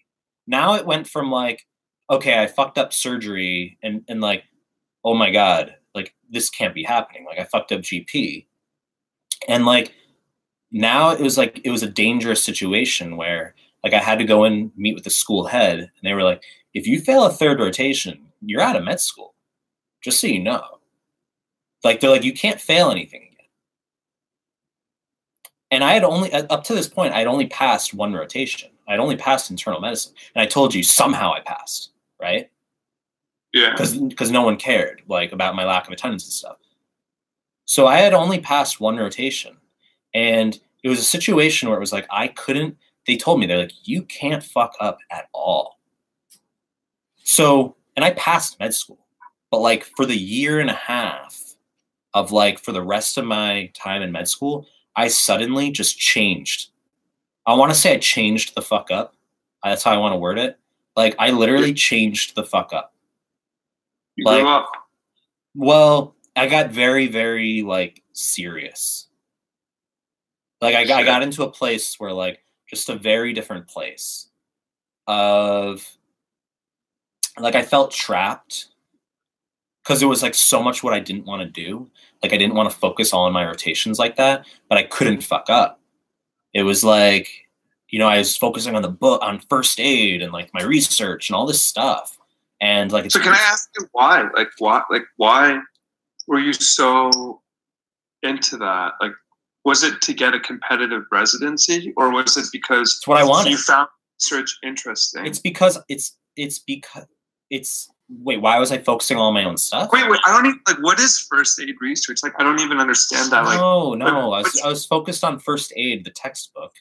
Now 0.45 0.75
it 0.75 0.85
went 0.85 1.07
from 1.07 1.31
like, 1.31 1.65
okay, 2.09 2.41
I 2.41 2.47
fucked 2.47 2.77
up 2.77 2.93
surgery, 2.93 3.77
and 3.83 4.03
and 4.07 4.21
like, 4.21 4.43
oh 5.03 5.13
my 5.13 5.29
god, 5.29 5.75
like 5.97 6.13
this 6.29 6.49
can't 6.49 6.73
be 6.73 6.83
happening. 6.83 7.25
Like 7.25 7.39
I 7.39 7.43
fucked 7.43 7.71
up 7.71 7.81
GP, 7.81 8.45
and 9.47 9.65
like 9.65 9.93
now 10.71 11.09
it 11.11 11.19
was 11.19 11.37
like 11.37 11.59
it 11.63 11.71
was 11.71 11.83
a 11.83 11.89
dangerous 11.89 12.43
situation 12.43 13.17
where 13.17 13.55
like 13.83 13.93
I 13.93 13.99
had 13.99 14.19
to 14.19 14.25
go 14.25 14.43
and 14.45 14.71
meet 14.77 14.95
with 14.95 15.03
the 15.03 15.09
school 15.09 15.45
head, 15.45 15.79
and 15.79 15.89
they 16.03 16.13
were 16.13 16.23
like, 16.23 16.43
if 16.73 16.87
you 16.87 17.01
fail 17.01 17.25
a 17.25 17.31
third 17.31 17.59
rotation, 17.59 18.27
you're 18.41 18.61
out 18.61 18.75
of 18.75 18.83
med 18.83 18.99
school. 18.99 19.33
Just 20.01 20.19
so 20.19 20.27
you 20.27 20.39
know. 20.39 20.63
Like 21.83 21.99
they're 21.99 22.09
like, 22.09 22.23
you 22.23 22.33
can't 22.33 22.61
fail 22.61 22.91
anything 22.91 23.21
again. 23.21 23.47
And 25.71 25.83
I 25.83 25.93
had 25.93 26.03
only 26.03 26.31
uh, 26.31 26.45
up 26.49 26.63
to 26.65 26.75
this 26.75 26.87
point, 26.87 27.13
I'd 27.13 27.27
only 27.27 27.47
passed 27.47 27.93
one 27.93 28.13
rotation. 28.13 28.69
I'd 28.87 28.99
only 28.99 29.17
passed 29.17 29.51
internal 29.51 29.81
medicine. 29.81 30.13
And 30.35 30.41
I 30.41 30.45
told 30.45 30.73
you 30.73 30.83
somehow 30.83 31.33
I 31.33 31.41
passed, 31.41 31.91
right? 32.21 32.49
Yeah. 33.53 33.75
Because 33.77 34.31
no 34.31 34.41
one 34.41 34.57
cared 34.57 35.01
like 35.07 35.31
about 35.31 35.55
my 35.55 35.65
lack 35.65 35.87
of 35.87 35.93
attendance 35.93 36.25
and 36.25 36.33
stuff. 36.33 36.57
So 37.65 37.87
I 37.87 37.97
had 37.97 38.13
only 38.13 38.39
passed 38.39 38.79
one 38.79 38.97
rotation. 38.97 39.57
And 40.13 40.59
it 40.83 40.89
was 40.89 40.99
a 40.99 41.03
situation 41.03 41.67
where 41.67 41.77
it 41.77 41.81
was 41.81 41.91
like 41.91 42.07
I 42.09 42.29
couldn't 42.29 42.77
they 43.07 43.15
told 43.15 43.39
me 43.39 43.45
they're 43.45 43.57
like 43.57 43.87
you 43.87 44.03
can't 44.03 44.43
fuck 44.43 44.75
up 44.79 44.99
at 45.09 45.27
all 45.33 45.79
so 47.23 47.75
and 47.95 48.05
i 48.05 48.11
passed 48.11 48.59
med 48.59 48.73
school 48.73 49.07
but 49.49 49.59
like 49.59 49.85
for 49.95 50.05
the 50.05 50.15
year 50.15 50.59
and 50.59 50.69
a 50.69 50.73
half 50.73 51.55
of 52.13 52.31
like 52.31 52.59
for 52.59 52.73
the 52.73 52.83
rest 52.83 53.17
of 53.17 53.25
my 53.25 53.71
time 53.73 54.01
in 54.01 54.11
med 54.11 54.27
school 54.27 54.67
i 54.95 55.07
suddenly 55.07 55.71
just 55.71 55.97
changed 55.97 56.69
i 57.45 57.53
want 57.53 57.71
to 57.71 57.77
say 57.77 57.93
i 57.93 57.97
changed 57.97 58.53
the 58.55 58.61
fuck 58.61 58.91
up 58.91 59.15
that's 59.63 59.83
how 59.83 59.91
i 59.91 59.97
want 59.97 60.13
to 60.13 60.17
word 60.17 60.37
it 60.37 60.59
like 60.95 61.15
i 61.17 61.31
literally 61.31 61.73
changed 61.73 62.35
the 62.35 62.43
fuck 62.43 62.71
up 62.73 62.93
you 64.17 64.25
like 64.25 64.43
up. 64.43 64.69
well 65.55 66.15
i 66.35 66.45
got 66.45 66.71
very 66.71 67.07
very 67.07 67.61
like 67.61 68.03
serious 68.11 69.07
like 70.61 70.75
I, 70.75 70.99
I 70.99 71.03
got 71.03 71.23
into 71.23 71.43
a 71.43 71.51
place 71.51 71.99
where 71.99 72.11
like 72.11 72.39
just 72.67 72.89
a 72.89 72.95
very 72.95 73.33
different 73.33 73.67
place 73.67 74.27
of 75.07 75.87
like 77.39 77.55
I 77.55 77.61
felt 77.63 77.91
trapped 77.91 78.67
because 79.83 80.01
it 80.01 80.07
was 80.07 80.23
like 80.23 80.35
so 80.35 80.61
much 80.61 80.83
what 80.83 80.93
I 80.93 80.99
didn't 80.99 81.25
want 81.25 81.41
to 81.41 81.47
do. 81.47 81.89
Like 82.21 82.33
I 82.33 82.37
didn't 82.37 82.55
want 82.55 82.69
to 82.69 82.77
focus 82.77 83.13
all 83.13 83.25
on 83.25 83.33
my 83.33 83.45
rotations 83.45 83.99
like 83.99 84.15
that, 84.17 84.45
but 84.67 84.77
I 84.77 84.83
couldn't 84.83 85.23
fuck 85.23 85.49
up. 85.49 85.79
It 86.53 86.63
was 86.63 86.83
like, 86.83 87.29
you 87.89 87.99
know, 87.99 88.07
I 88.07 88.17
was 88.17 88.35
focusing 88.35 88.75
on 88.75 88.81
the 88.81 88.89
book 88.89 89.21
on 89.21 89.39
first 89.49 89.79
aid 89.79 90.21
and 90.21 90.33
like 90.33 90.53
my 90.53 90.63
research 90.63 91.29
and 91.29 91.35
all 91.35 91.45
this 91.45 91.61
stuff. 91.61 92.17
And 92.59 92.91
like, 92.91 93.11
so 93.11 93.19
can 93.19 93.33
I 93.33 93.37
ask 93.37 93.69
you 93.77 93.87
why? 93.91 94.27
Like, 94.35 94.49
why? 94.57 94.83
Like, 94.89 95.05
why 95.17 95.59
were 96.27 96.39
you 96.39 96.53
so 96.53 97.41
into 98.23 98.57
that? 98.57 98.93
Like, 98.99 99.13
was 99.63 99.83
it 99.83 100.01
to 100.01 100.13
get 100.13 100.33
a 100.33 100.39
competitive 100.39 101.03
residency 101.11 101.93
or 101.97 102.11
was 102.11 102.37
it 102.37 102.45
because 102.51 102.95
it's 102.97 103.07
what 103.07 103.17
I 103.17 103.23
wanted. 103.23 103.51
you 103.51 103.57
found 103.57 103.89
research 104.19 104.57
interesting? 104.63 105.25
It's 105.25 105.39
because 105.39 105.77
it's 105.89 106.17
it's 106.35 106.59
because 106.59 107.05
it's 107.49 107.89
wait, 108.09 108.41
why 108.41 108.57
was 108.59 108.71
I 108.71 108.77
focusing 108.77 109.17
on 109.17 109.33
my 109.33 109.43
own 109.43 109.57
stuff? 109.57 109.89
Wait, 109.91 110.09
wait, 110.09 110.19
I 110.25 110.31
don't 110.31 110.45
even 110.45 110.59
like 110.67 110.81
what 110.81 110.99
is 110.99 111.19
first 111.29 111.59
aid 111.59 111.75
research? 111.81 112.19
Like 112.23 112.33
I 112.39 112.43
don't 112.43 112.61
even 112.61 112.79
understand 112.79 113.31
that. 113.31 113.43
Like 113.43 113.57
No, 113.57 113.93
no. 113.93 114.33
I 114.33 114.41
was 114.41 114.61
I 114.63 114.69
was 114.69 114.85
focused 114.85 115.23
on 115.23 115.37
first 115.39 115.73
aid, 115.75 116.05
the 116.05 116.11
textbook. 116.11 116.71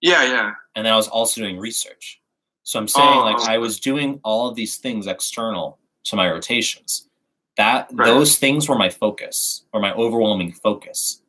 Yeah, 0.00 0.24
yeah. 0.24 0.52
And 0.74 0.84
then 0.84 0.92
I 0.92 0.96
was 0.96 1.08
also 1.08 1.40
doing 1.40 1.58
research. 1.58 2.20
So 2.66 2.80
I'm 2.80 2.88
saying 2.88 3.08
oh, 3.08 3.22
like. 3.22 3.48
I 3.48 3.58
was 3.58 3.78
doing 3.78 4.18
all 4.24 4.48
of 4.48 4.56
these 4.56 4.78
things 4.78 5.06
external 5.06 5.78
to 6.02 6.16
my 6.16 6.28
rotations. 6.28 7.06
That 7.56 7.86
right. 7.92 8.06
those 8.06 8.38
things 8.38 8.68
were 8.68 8.76
my 8.76 8.88
focus 8.88 9.64
or 9.72 9.80
my 9.80 9.92
overwhelming 9.92 10.50
focus. 10.50 11.22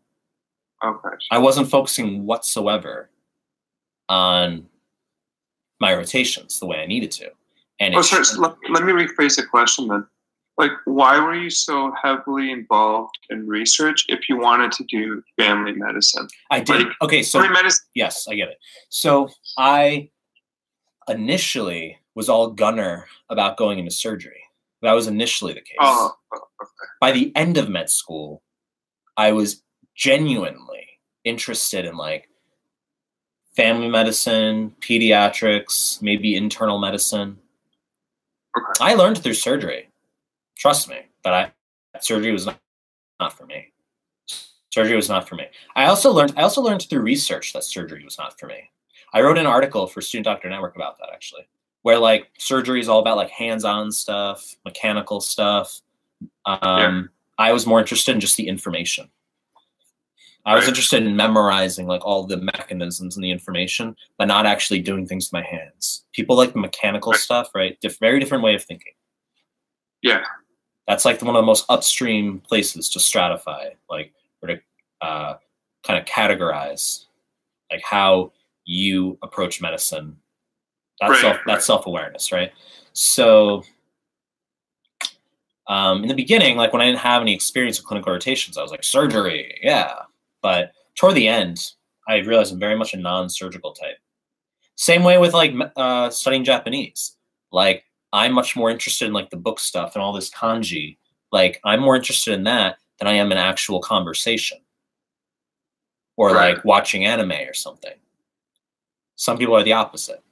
Okay. 0.84 1.16
I 1.30 1.38
wasn't 1.38 1.70
focusing 1.70 2.26
whatsoever 2.26 3.12
on 4.10 4.66
my 5.80 5.94
rotations 5.94 6.60
the 6.60 6.66
way 6.66 6.78
I 6.78 6.88
needed 6.88 7.12
to. 7.12 7.30
And 7.80 7.94
oh, 7.94 8.02
sorry. 8.02 8.26
So 8.26 8.42
let, 8.42 8.56
let 8.72 8.84
me 8.84 8.92
rephrase 8.92 9.36
the 9.36 9.46
question 9.46 9.88
then. 9.88 10.08
Like, 10.58 10.72
why 10.86 11.20
were 11.20 11.36
you 11.36 11.52
so 11.52 11.94
heavily 12.02 12.52
involved 12.52 13.16
in 13.30 13.46
research 13.46 14.06
if 14.08 14.28
you 14.28 14.40
wanted 14.40 14.72
to 14.72 14.84
do 14.86 15.22
family 15.40 15.74
medicine? 15.74 16.28
I 16.50 16.62
did. 16.62 16.88
Like, 16.88 16.94
okay, 17.04 17.22
so 17.22 17.40
family 17.42 17.54
medicine. 17.54 17.86
yes, 17.94 18.28
I 18.28 18.34
get 18.34 18.50
it. 18.50 18.58
So 18.90 19.30
I 19.60 20.10
initially 21.08 21.98
was 22.16 22.30
all 22.30 22.52
gunner 22.52 23.06
about 23.30 23.58
going 23.58 23.80
into 23.80 23.92
surgery. 23.92 24.42
That 24.82 24.94
was 24.94 25.08
initially 25.08 25.54
the 25.54 25.62
case. 25.62 25.78
Oh, 25.80 26.14
oh, 26.34 26.38
okay. 26.62 26.90
By 27.02 27.12
the 27.12 27.32
end 27.36 27.58
of 27.58 27.70
med 27.70 27.90
school, 27.90 28.42
I 29.16 29.32
was 29.32 29.64
genuinely 29.96 30.88
interested 31.24 31.86
in 31.86 31.98
like 31.98 32.30
family 33.56 33.90
medicine, 33.90 34.76
pediatrics, 34.82 36.02
maybe 36.02 36.36
internal 36.36 36.80
medicine. 36.80 37.38
Okay. 38.56 38.86
I 38.92 38.94
learned 38.94 39.18
through 39.18 39.34
surgery. 39.34 39.90
Trust 40.58 40.90
me, 40.90 40.98
but 41.24 41.34
I 41.34 41.52
surgery 42.00 42.32
was 42.32 42.46
not, 42.46 42.60
not 43.20 43.34
for 43.34 43.46
me. 43.46 43.74
Surgery 44.72 44.96
was 44.96 45.10
not 45.10 45.28
for 45.28 45.36
me. 45.36 45.46
I 45.76 45.86
also 45.86 46.12
learned 46.12 46.34
I 46.38 46.44
also 46.44 46.62
learned 46.62 46.84
through 46.84 47.02
research 47.02 47.54
that 47.54 47.64
surgery 47.64 48.04
was 48.04 48.18
not 48.18 48.40
for 48.40 48.48
me. 48.48 48.70
I 49.14 49.22
wrote 49.22 49.38
an 49.38 49.46
article 49.46 49.88
for 49.88 50.02
Student 50.02 50.26
Doctor 50.26 50.50
Network 50.50 50.76
about 50.76 50.98
that 51.00 51.10
actually, 51.14 51.48
where 51.82 51.98
like 51.98 52.30
surgery 52.38 52.80
is 52.80 52.90
all 52.90 53.00
about 53.00 53.18
like 53.18 53.30
hands-on 53.30 53.92
stuff, 53.92 54.56
mechanical 54.66 55.22
stuff. 55.22 55.82
Um, 56.46 56.60
yeah. 56.62 57.02
I 57.38 57.54
was 57.54 57.66
more 57.66 57.80
interested 57.80 58.14
in 58.14 58.20
just 58.20 58.38
the 58.38 58.48
information. 58.48 59.10
I 60.46 60.56
was 60.56 60.68
interested 60.68 61.04
in 61.04 61.16
memorizing 61.16 61.88
like 61.88 62.06
all 62.06 62.24
the 62.24 62.38
mechanisms 62.38 63.18
and 63.18 63.24
the 63.24 63.32
information, 63.32 63.98
but 64.18 64.30
not 64.30 64.46
actually 64.46 64.80
doing 64.80 65.06
things 65.06 65.28
with 65.28 65.34
my 65.34 65.46
hands. 65.46 66.06
People 66.14 66.38
like 66.38 66.54
the 66.54 66.60
mechanical 66.60 67.12
right. 67.12 67.20
stuff, 67.20 67.50
right? 67.54 67.78
Dif- 67.82 68.00
very 68.00 68.18
different 68.20 68.46
way 68.46 68.56
of 68.56 68.64
thinking. 68.64 68.94
Yeah. 70.02 70.24
That's 70.88 71.04
like 71.04 71.22
one 71.22 71.36
of 71.36 71.42
the 71.42 71.46
most 71.46 71.66
upstream 71.68 72.40
places 72.40 72.90
to 72.92 73.00
stratify, 73.00 73.72
like, 73.90 74.14
or 74.42 74.48
to 74.48 74.62
uh, 75.02 75.38
kind 75.84 76.00
of 76.00 76.06
categorize, 76.06 77.06
like 77.70 77.82
how 77.84 78.32
you 78.68 79.18
approach 79.24 79.60
medicine 79.62 80.16
That's 81.02 81.12
Right, 81.14 81.22
self 81.22 81.36
right. 81.38 81.44
that's 81.48 81.66
self 81.66 81.88
awareness, 81.88 82.32
right? 82.32 82.52
So 82.94 83.64
um, 85.68 86.02
in 86.04 86.08
the 86.08 86.14
beginning, 86.16 86.56
like 86.58 86.72
when 86.72 86.82
I 86.82 86.86
didn't 86.86 87.00
have 87.00 87.22
any 87.22 87.34
experience 87.34 87.78
with 87.80 87.88
clinical 87.88 88.14
rotations, 88.14 88.58
I 88.58 88.62
was 88.62 88.72
like 88.72 88.84
surgery, 88.84 89.60
yeah. 89.62 89.94
But 90.42 90.72
toward 90.96 91.16
the 91.16 91.28
end, 91.28 91.72
I 92.08 92.18
realized 92.18 92.54
I'm 92.54 92.60
very 92.60 92.78
much 92.78 92.94
a 92.94 92.98
non-surgical 92.98 93.74
type. 93.74 93.98
Same 94.76 95.04
way 95.04 95.18
with 95.18 95.34
like 95.34 95.54
uh, 95.76 96.10
studying 96.10 96.44
Japanese. 96.46 97.18
Like 97.52 97.84
I'm 98.14 98.32
much 98.34 98.56
more 98.56 98.70
interested 98.70 99.08
in 99.08 99.14
like 99.14 99.30
the 99.30 99.38
book 99.38 99.60
stuff 99.60 99.96
and 99.96 100.02
all 100.04 100.14
this 100.14 100.30
kanji. 100.30 100.98
Like 101.32 101.60
I'm 101.66 101.82
more 101.82 101.96
interested 101.96 102.34
in 102.34 102.44
that 102.46 102.78
than 103.00 103.08
I 103.08 103.14
am 103.14 103.32
in 103.32 103.38
actual 103.38 103.82
conversation 103.82 104.60
or 106.16 106.32
Right. 106.32 106.56
like 106.56 106.64
watching 106.66 107.06
anime 107.06 107.32
or 107.34 107.54
something. 107.54 107.94
Some 109.18 109.38
people 109.38 109.56
are 109.56 109.64
the 109.64 109.74
opposite. 109.74 110.24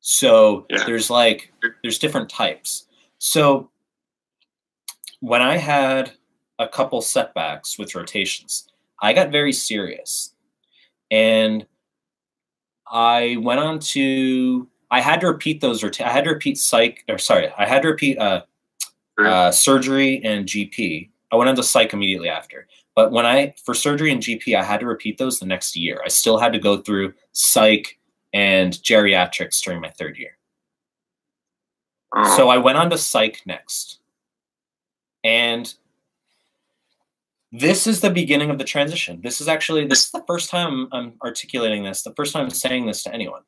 So 0.00 0.66
Yeah. 0.68 0.84
there's 0.84 1.08
like 1.10 1.52
there's 1.82 1.98
different 1.98 2.28
types. 2.28 2.86
So 3.18 3.70
when 5.20 5.40
I 5.42 5.56
had 5.56 6.12
a 6.58 6.68
couple 6.68 7.00
setbacks 7.02 7.78
with 7.78 7.94
rotations, 7.94 8.68
I 9.00 9.12
got 9.14 9.30
very 9.30 9.52
serious. 9.52 10.34
And 11.10 11.66
I 12.90 13.36
went 13.40 13.60
on 13.60 13.78
to 13.94 14.68
I 14.90 15.00
had 15.00 15.20
to 15.20 15.28
repeat 15.28 15.60
those 15.60 15.82
rota- 15.84 16.06
I 16.06 16.10
had 16.10 16.24
to 16.24 16.30
repeat 16.30 16.58
psych 16.58 17.04
or 17.08 17.18
sorry, 17.18 17.48
I 17.56 17.64
had 17.66 17.82
to 17.82 17.88
repeat 17.88 18.18
uh, 18.18 18.42
uh, 19.18 19.52
surgery 19.52 20.20
and 20.24 20.46
GP. 20.46 21.10
I 21.30 21.36
went 21.36 21.48
on 21.48 21.54
to 21.56 21.62
psych 21.62 21.92
immediately 21.92 22.28
after. 22.28 22.66
But 22.96 23.12
when 23.12 23.24
I 23.24 23.54
for 23.64 23.74
surgery 23.74 24.10
and 24.10 24.20
GP, 24.20 24.56
I 24.56 24.64
had 24.64 24.80
to 24.80 24.86
repeat 24.86 25.16
those 25.18 25.38
the 25.38 25.46
next 25.46 25.76
year. 25.76 26.00
I 26.04 26.08
still 26.08 26.38
had 26.38 26.52
to 26.54 26.58
go 26.58 26.78
through 26.78 27.14
psych 27.32 27.98
and 28.32 28.74
geriatrics 28.74 29.62
during 29.62 29.80
my 29.80 29.90
third 29.90 30.16
year. 30.16 30.36
So 32.36 32.48
I 32.48 32.58
went 32.58 32.76
on 32.76 32.90
to 32.90 32.98
psych 32.98 33.42
next. 33.46 34.00
And 35.22 35.72
this 37.52 37.86
is 37.86 38.00
the 38.00 38.10
beginning 38.10 38.50
of 38.50 38.58
the 38.58 38.64
transition. 38.64 39.20
This 39.22 39.40
is 39.40 39.48
actually 39.48 39.86
this 39.86 40.06
is 40.06 40.10
the 40.10 40.24
first 40.26 40.50
time 40.50 40.88
I'm 40.92 41.14
articulating 41.22 41.84
this, 41.84 42.02
the 42.02 42.14
first 42.14 42.32
time 42.32 42.44
I'm 42.44 42.50
saying 42.50 42.86
this 42.86 43.02
to 43.04 43.14
anyone. 43.14 43.42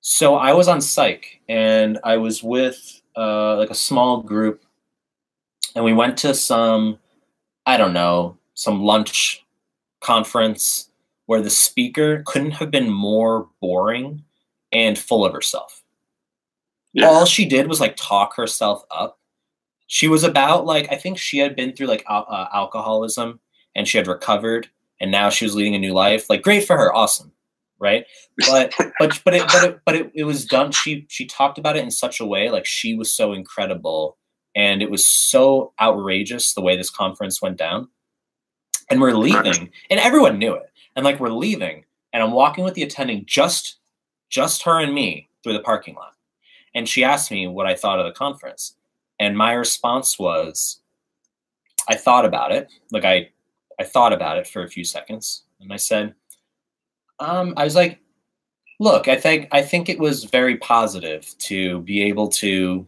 So 0.00 0.36
I 0.36 0.52
was 0.52 0.68
on 0.68 0.80
psych 0.80 1.40
and 1.48 1.98
I 2.04 2.16
was 2.16 2.42
with 2.42 3.02
uh, 3.16 3.56
like 3.56 3.70
a 3.70 3.74
small 3.74 4.22
group 4.22 4.64
and 5.74 5.84
we 5.84 5.92
went 5.92 6.16
to 6.18 6.34
some 6.34 6.98
I 7.68 7.76
don't 7.76 7.92
know, 7.92 8.38
some 8.54 8.82
lunch 8.82 9.44
conference 10.00 10.85
where 11.26 11.42
the 11.42 11.50
speaker 11.50 12.22
couldn't 12.26 12.52
have 12.52 12.70
been 12.70 12.90
more 12.90 13.48
boring 13.60 14.24
and 14.72 14.98
full 14.98 15.24
of 15.24 15.32
herself 15.32 15.84
yeah. 16.96 17.06
all 17.08 17.26
she 17.26 17.44
did 17.44 17.68
was 17.68 17.80
like 17.80 17.94
talk 17.96 18.34
herself 18.34 18.82
up. 18.90 19.18
She 19.86 20.08
was 20.08 20.24
about 20.24 20.64
like 20.64 20.90
I 20.90 20.96
think 20.96 21.18
she 21.18 21.38
had 21.38 21.54
been 21.54 21.74
through 21.74 21.88
like 21.88 22.04
uh, 22.08 22.46
alcoholism 22.52 23.38
and 23.74 23.86
she 23.86 23.98
had 23.98 24.06
recovered 24.06 24.68
and 25.00 25.10
now 25.10 25.28
she 25.28 25.44
was 25.44 25.54
leading 25.54 25.74
a 25.74 25.78
new 25.78 25.92
life. 25.92 26.30
Like 26.30 26.42
great 26.42 26.66
for 26.66 26.76
her, 26.76 26.94
awesome, 26.94 27.32
right? 27.78 28.06
But 28.38 28.72
but 28.98 29.20
but 29.24 29.34
it 29.34 29.46
but 29.46 29.64
it 29.64 29.80
but 29.84 29.94
it, 29.94 30.10
it 30.14 30.24
was 30.24 30.46
done. 30.46 30.72
She 30.72 31.06
she 31.08 31.26
talked 31.26 31.58
about 31.58 31.76
it 31.76 31.84
in 31.84 31.90
such 31.90 32.18
a 32.18 32.26
way 32.26 32.50
like 32.50 32.66
she 32.66 32.94
was 32.94 33.14
so 33.14 33.32
incredible 33.34 34.16
and 34.54 34.80
it 34.80 34.90
was 34.90 35.06
so 35.06 35.74
outrageous 35.78 36.54
the 36.54 36.62
way 36.62 36.76
this 36.76 36.90
conference 36.90 37.42
went 37.42 37.58
down. 37.58 37.88
And 38.88 39.00
we're 39.00 39.12
leaving 39.12 39.70
and 39.90 40.00
everyone 40.00 40.38
knew 40.38 40.54
it. 40.54 40.70
And 40.96 41.04
like 41.04 41.20
we're 41.20 41.28
leaving 41.28 41.84
and 42.12 42.22
I'm 42.22 42.32
walking 42.32 42.64
with 42.64 42.74
the 42.74 42.82
attending 42.82 43.24
just 43.26 43.76
just 44.28 44.62
her 44.64 44.80
and 44.80 44.92
me 44.92 45.28
through 45.42 45.52
the 45.52 45.60
parking 45.60 45.94
lot 45.94 46.16
and 46.76 46.86
she 46.86 47.02
asked 47.02 47.30
me 47.30 47.48
what 47.48 47.66
I 47.66 47.74
thought 47.74 47.98
of 47.98 48.04
the 48.04 48.12
conference. 48.12 48.76
And 49.18 49.36
my 49.36 49.54
response 49.54 50.18
was, 50.18 50.80
I 51.88 51.94
thought 51.94 52.26
about 52.26 52.52
it. 52.52 52.68
Like 52.92 53.06
I, 53.06 53.30
I 53.80 53.84
thought 53.84 54.12
about 54.12 54.36
it 54.36 54.46
for 54.46 54.62
a 54.62 54.68
few 54.68 54.84
seconds, 54.84 55.44
and 55.60 55.72
I 55.72 55.76
said, 55.76 56.14
um, 57.18 57.54
I 57.56 57.64
was 57.64 57.74
like, 57.74 57.98
look, 58.78 59.08
I 59.08 59.16
think 59.16 59.48
I 59.52 59.62
think 59.62 59.88
it 59.88 59.98
was 59.98 60.24
very 60.24 60.58
positive 60.58 61.34
to 61.38 61.80
be 61.80 62.02
able 62.02 62.28
to 62.28 62.86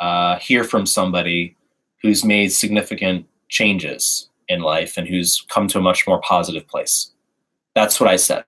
uh, 0.00 0.38
hear 0.38 0.64
from 0.64 0.86
somebody 0.86 1.56
who's 2.00 2.24
made 2.24 2.48
significant 2.48 3.26
changes 3.48 4.30
in 4.48 4.60
life 4.60 4.96
and 4.96 5.06
who's 5.06 5.44
come 5.48 5.68
to 5.68 5.78
a 5.78 5.82
much 5.82 6.06
more 6.06 6.20
positive 6.22 6.66
place. 6.68 7.12
That's 7.76 8.00
what 8.00 8.08
I 8.08 8.16
said. 8.16 8.42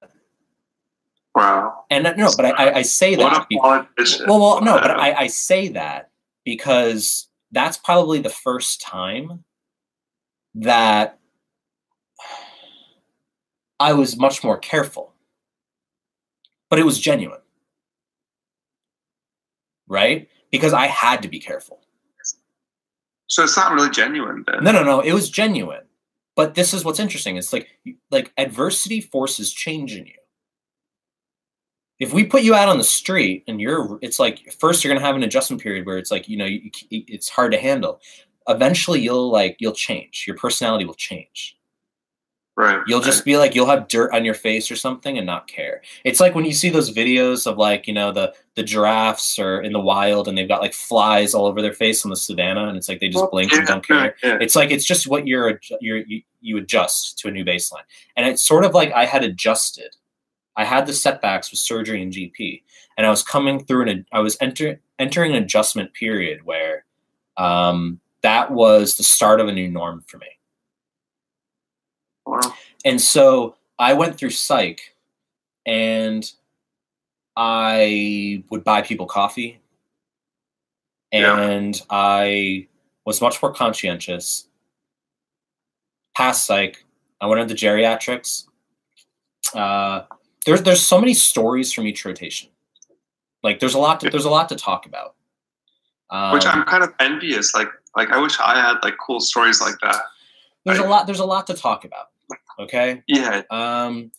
wow. 1.35 1.85
And 1.91 2.05
no, 2.17 2.31
but 2.35 2.47
I, 2.47 2.77
I, 2.79 2.83
say 2.83 3.15
that. 3.15 3.43
a 3.43 3.47
be- 3.47 3.61
well, 3.61 4.41
well, 4.41 4.63
no, 4.63 4.81
but 4.81 4.91
I, 4.91 5.13
I 5.13 5.27
say 5.27 5.69
that 5.69 6.09
because 6.47 7.29
that's 7.53 7.77
probably 7.77 8.21
the 8.21 8.31
first 8.31 8.81
time 8.81 9.45
that 10.55 11.19
I 13.79 13.93
was 13.93 14.17
much 14.17 14.43
more 14.43 14.57
careful. 14.57 15.13
But 16.71 16.79
it 16.79 16.87
was 16.87 16.99
genuine. 16.99 17.43
Right? 19.89 20.31
Because 20.51 20.73
I 20.73 20.87
had 20.87 21.21
to 21.21 21.29
be 21.29 21.39
careful. 21.39 21.81
So 23.27 23.45
it's 23.45 23.59
not 23.59 23.73
really 23.73 23.91
genuine 23.91 24.43
then. 24.47 24.65
No, 24.65 24.73
no, 24.73 24.83
no, 24.83 25.01
it 25.01 25.13
was 25.13 25.29
genuine. 25.29 25.85
But 26.39 26.55
this 26.55 26.73
is 26.73 26.85
what's 26.85 27.01
interesting. 27.01 27.37
It's 27.37 27.53
like 27.53 27.67
like 28.13 28.33
adversity 28.39 29.01
forces 29.01 29.53
change 29.53 29.97
in 29.97 30.07
you. 30.07 30.15
If 31.99 32.13
we 32.15 32.25
put 32.25 32.45
you 32.45 32.55
out 32.55 32.69
on 32.69 32.79
the 32.79 32.85
street 32.85 33.43
and 33.49 33.61
you're, 33.61 33.99
it's 34.03 34.21
like 34.21 34.53
first 34.53 34.85
you're 34.85 34.95
gonna 34.95 35.05
have 35.05 35.17
an 35.17 35.25
adjustment 35.25 35.61
period 35.61 35.85
where 35.85 35.99
it's 35.99 36.13
like 36.13 36.29
you 36.29 36.37
know 36.37 36.45
you, 36.45 36.71
it's 36.91 37.29
hard 37.29 37.51
to 37.51 37.59
handle. 37.59 38.01
Eventually, 38.49 39.01
you'll 39.01 39.33
like 39.33 39.57
you'll 39.59 39.73
change. 39.73 40.27
Your 40.29 40.37
personality 40.37 40.85
will 40.85 40.95
change. 40.95 41.58
Right. 42.59 42.81
You'll 42.89 43.01
just 43.01 43.25
be 43.25 43.37
like 43.37 43.55
you'll 43.55 43.69
have 43.69 43.87
dirt 43.87 44.13
on 44.13 44.25
your 44.25 44.35
face 44.35 44.69
or 44.69 44.75
something 44.75 45.17
and 45.17 45.25
not 45.25 45.47
care. 45.47 45.81
It's 46.05 46.19
like 46.19 46.35
when 46.35 46.45
you 46.45 46.53
see 46.53 46.71
those 46.71 46.93
videos 46.93 47.47
of 47.47 47.57
like 47.57 47.87
you 47.87 47.95
know 47.95 48.11
the 48.11 48.35
the 48.57 48.65
giraffes 48.65 49.39
are 49.39 49.63
in 49.63 49.73
the 49.73 49.79
wild 49.79 50.27
and 50.27 50.37
they've 50.37 50.49
got 50.49 50.61
like 50.61 50.75
flies 50.75 51.35
all 51.35 51.47
over 51.47 51.63
their 51.63 51.73
face 51.73 52.05
on 52.05 52.11
the 52.11 52.17
savannah 52.17 52.67
and 52.67 52.77
it's 52.77 52.89
like 52.89 52.99
they 52.99 53.11
just 53.11 53.31
blink 53.31 53.53
and 53.53 53.65
don't 53.65 53.87
care. 53.87 54.17
Yeah. 54.25 54.39
It's 54.41 54.57
like 54.57 54.73
it's 54.73 54.85
just 54.85 55.07
what 55.07 55.29
you're 55.29 55.61
you're 55.81 55.99
you, 55.99 56.23
you 56.41 56.57
adjust 56.57 57.17
to 57.21 57.29
a 57.29 57.31
new 57.31 57.45
baseline, 57.45 57.85
and 58.17 58.27
it's 58.27 58.43
sort 58.43 58.65
of 58.65 58.75
like 58.75 58.91
I 58.91 59.05
had 59.05 59.23
adjusted. 59.23 59.95
I 60.57 60.65
had 60.65 60.89
the 60.89 60.95
setbacks 60.95 61.53
with 61.53 61.61
surgery 61.61 62.03
and 62.03 62.13
GP, 62.13 62.65
and 62.97 63.07
I 63.07 63.11
was 63.11 63.23
coming 63.23 63.65
through 63.65 63.89
and 63.89 64.05
I 64.11 64.19
was 64.19 64.37
enter, 64.41 64.81
entering 64.99 65.37
an 65.37 65.45
adjustment 65.45 65.95
period 65.95 66.41
where 66.45 66.85
um, 67.37 68.01
that 68.23 68.51
was 68.51 68.97
the 68.97 69.05
start 69.05 69.39
of 69.39 69.47
a 69.47 69.53
new 69.53 69.69
norm 69.69 70.03
for 70.09 70.19
me. 70.19 70.27
Wow. 72.29 72.55
And 72.85 73.01
so 73.01 73.57
I 73.79 73.95
went 73.95 74.19
through 74.19 74.31
psych 74.31 74.95
and 75.67 76.31
I 77.37 78.43
would 78.51 78.65
buy 78.65 78.83
people 78.83 79.07
coffee. 79.07 79.61
Yeah. 81.13 81.39
And 81.39 81.81
I 81.89 82.67
was 83.07 83.21
much 83.21 83.41
more 83.43 83.53
conscientious. 83.53 84.49
Past 86.15 86.47
psych, 86.47 86.85
I 87.21 87.27
went 87.27 87.41
into 87.41 87.55
geriatrics. 87.55 88.45
Uh, 89.55 90.03
there's 90.45 90.63
there's 90.63 90.85
so 90.85 91.01
many 91.01 91.15
stories 91.15 91.73
from 91.73 91.87
each 91.87 92.05
rotation. 92.05 92.51
Like 93.43 93.61
there's 93.61 93.75
a 93.75 93.79
lot 93.79 94.01
to, 94.01 94.11
there's 94.11 94.25
a 94.25 94.31
lot 94.31 94.49
to 94.51 94.57
talk 94.57 94.85
about. 94.85 95.15
Um, 96.11 96.33
Which 96.33 96.45
I'm 96.45 96.65
kind 96.65 96.83
of 96.83 96.93
envious. 97.01 97.55
Like, 97.55 97.69
like 97.97 98.11
I 98.11 98.19
wish 98.19 98.39
I 98.41 98.61
had 98.61 98.79
like 98.83 98.97
cool 98.99 99.21
stories 99.21 99.61
like 99.61 99.75
that. 99.83 100.03
there's 100.65 100.79
a 100.79 100.85
lot 100.85 101.07
there's 101.07 101.21
a 101.21 101.25
lot 101.25 101.47
to 101.47 101.55
talk 101.55 101.85
about. 101.85 102.09
Okay. 102.59 103.03
Yeah. 103.07 103.43
Um, 103.51 104.11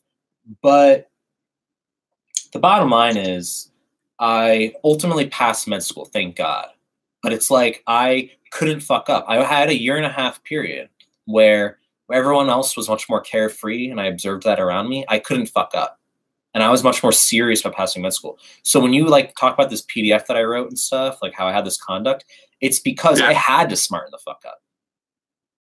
but 0.62 1.10
the 2.54 2.60
bottom 2.60 2.89
line 2.89 3.17
is, 3.17 3.71
I 4.19 4.73
ultimately 4.84 5.28
passed 5.28 5.67
med 5.67 5.84
school, 5.84 6.06
thank 6.06 6.36
God. 6.36 6.67
But 7.21 7.34
it's 7.34 7.52
like 7.52 7.84
I 7.88 8.32
couldn't 8.52 8.80
fuck 8.80 9.10
up. 9.10 9.25
I 9.28 9.43
had 9.43 9.69
a 9.69 9.78
year 9.80 9.97
and 9.97 10.06
a 10.06 10.10
half 10.10 10.43
period 10.43 10.89
where 11.25 11.80
everyone 12.12 12.49
else 12.49 12.75
was 12.75 12.89
much 12.89 13.08
more 13.10 13.21
carefree, 13.21 13.89
and 13.89 13.99
I 14.02 14.06
observed 14.06 14.43
that 14.43 14.60
around 14.60 14.89
me. 14.89 15.06
I 15.10 15.19
couldn't 15.19 15.47
fuck 15.47 15.71
up, 15.75 15.99
and 16.54 16.63
I 16.63 16.69
was 16.71 16.84
much 16.84 17.04
more 17.04 17.12
serious 17.12 17.62
about 17.62 17.75
passing 17.75 18.02
med 18.02 18.13
school. 18.13 18.39
So 18.63 18.80
when 18.80 18.93
you 18.93 19.06
like 19.08 19.36
talk 19.36 19.54
about 19.54 19.69
this 19.69 19.86
PDF 19.86 20.25
that 20.28 20.38
I 20.38 20.43
wrote 20.43 20.69
and 20.69 20.80
stuff, 20.80 21.19
like 21.21 21.34
how 21.34 21.47
I 21.47 21.52
had 21.52 21.65
this 21.65 21.78
conduct, 21.82 22.25
it's 22.62 22.80
because 22.80 23.19
Yeah. 23.19 23.28
I 23.28 23.34
had 23.34 23.69
to 23.69 23.75
smarten 23.75 24.12
the 24.12 24.17
fuck 24.19 24.43
up. 24.47 24.62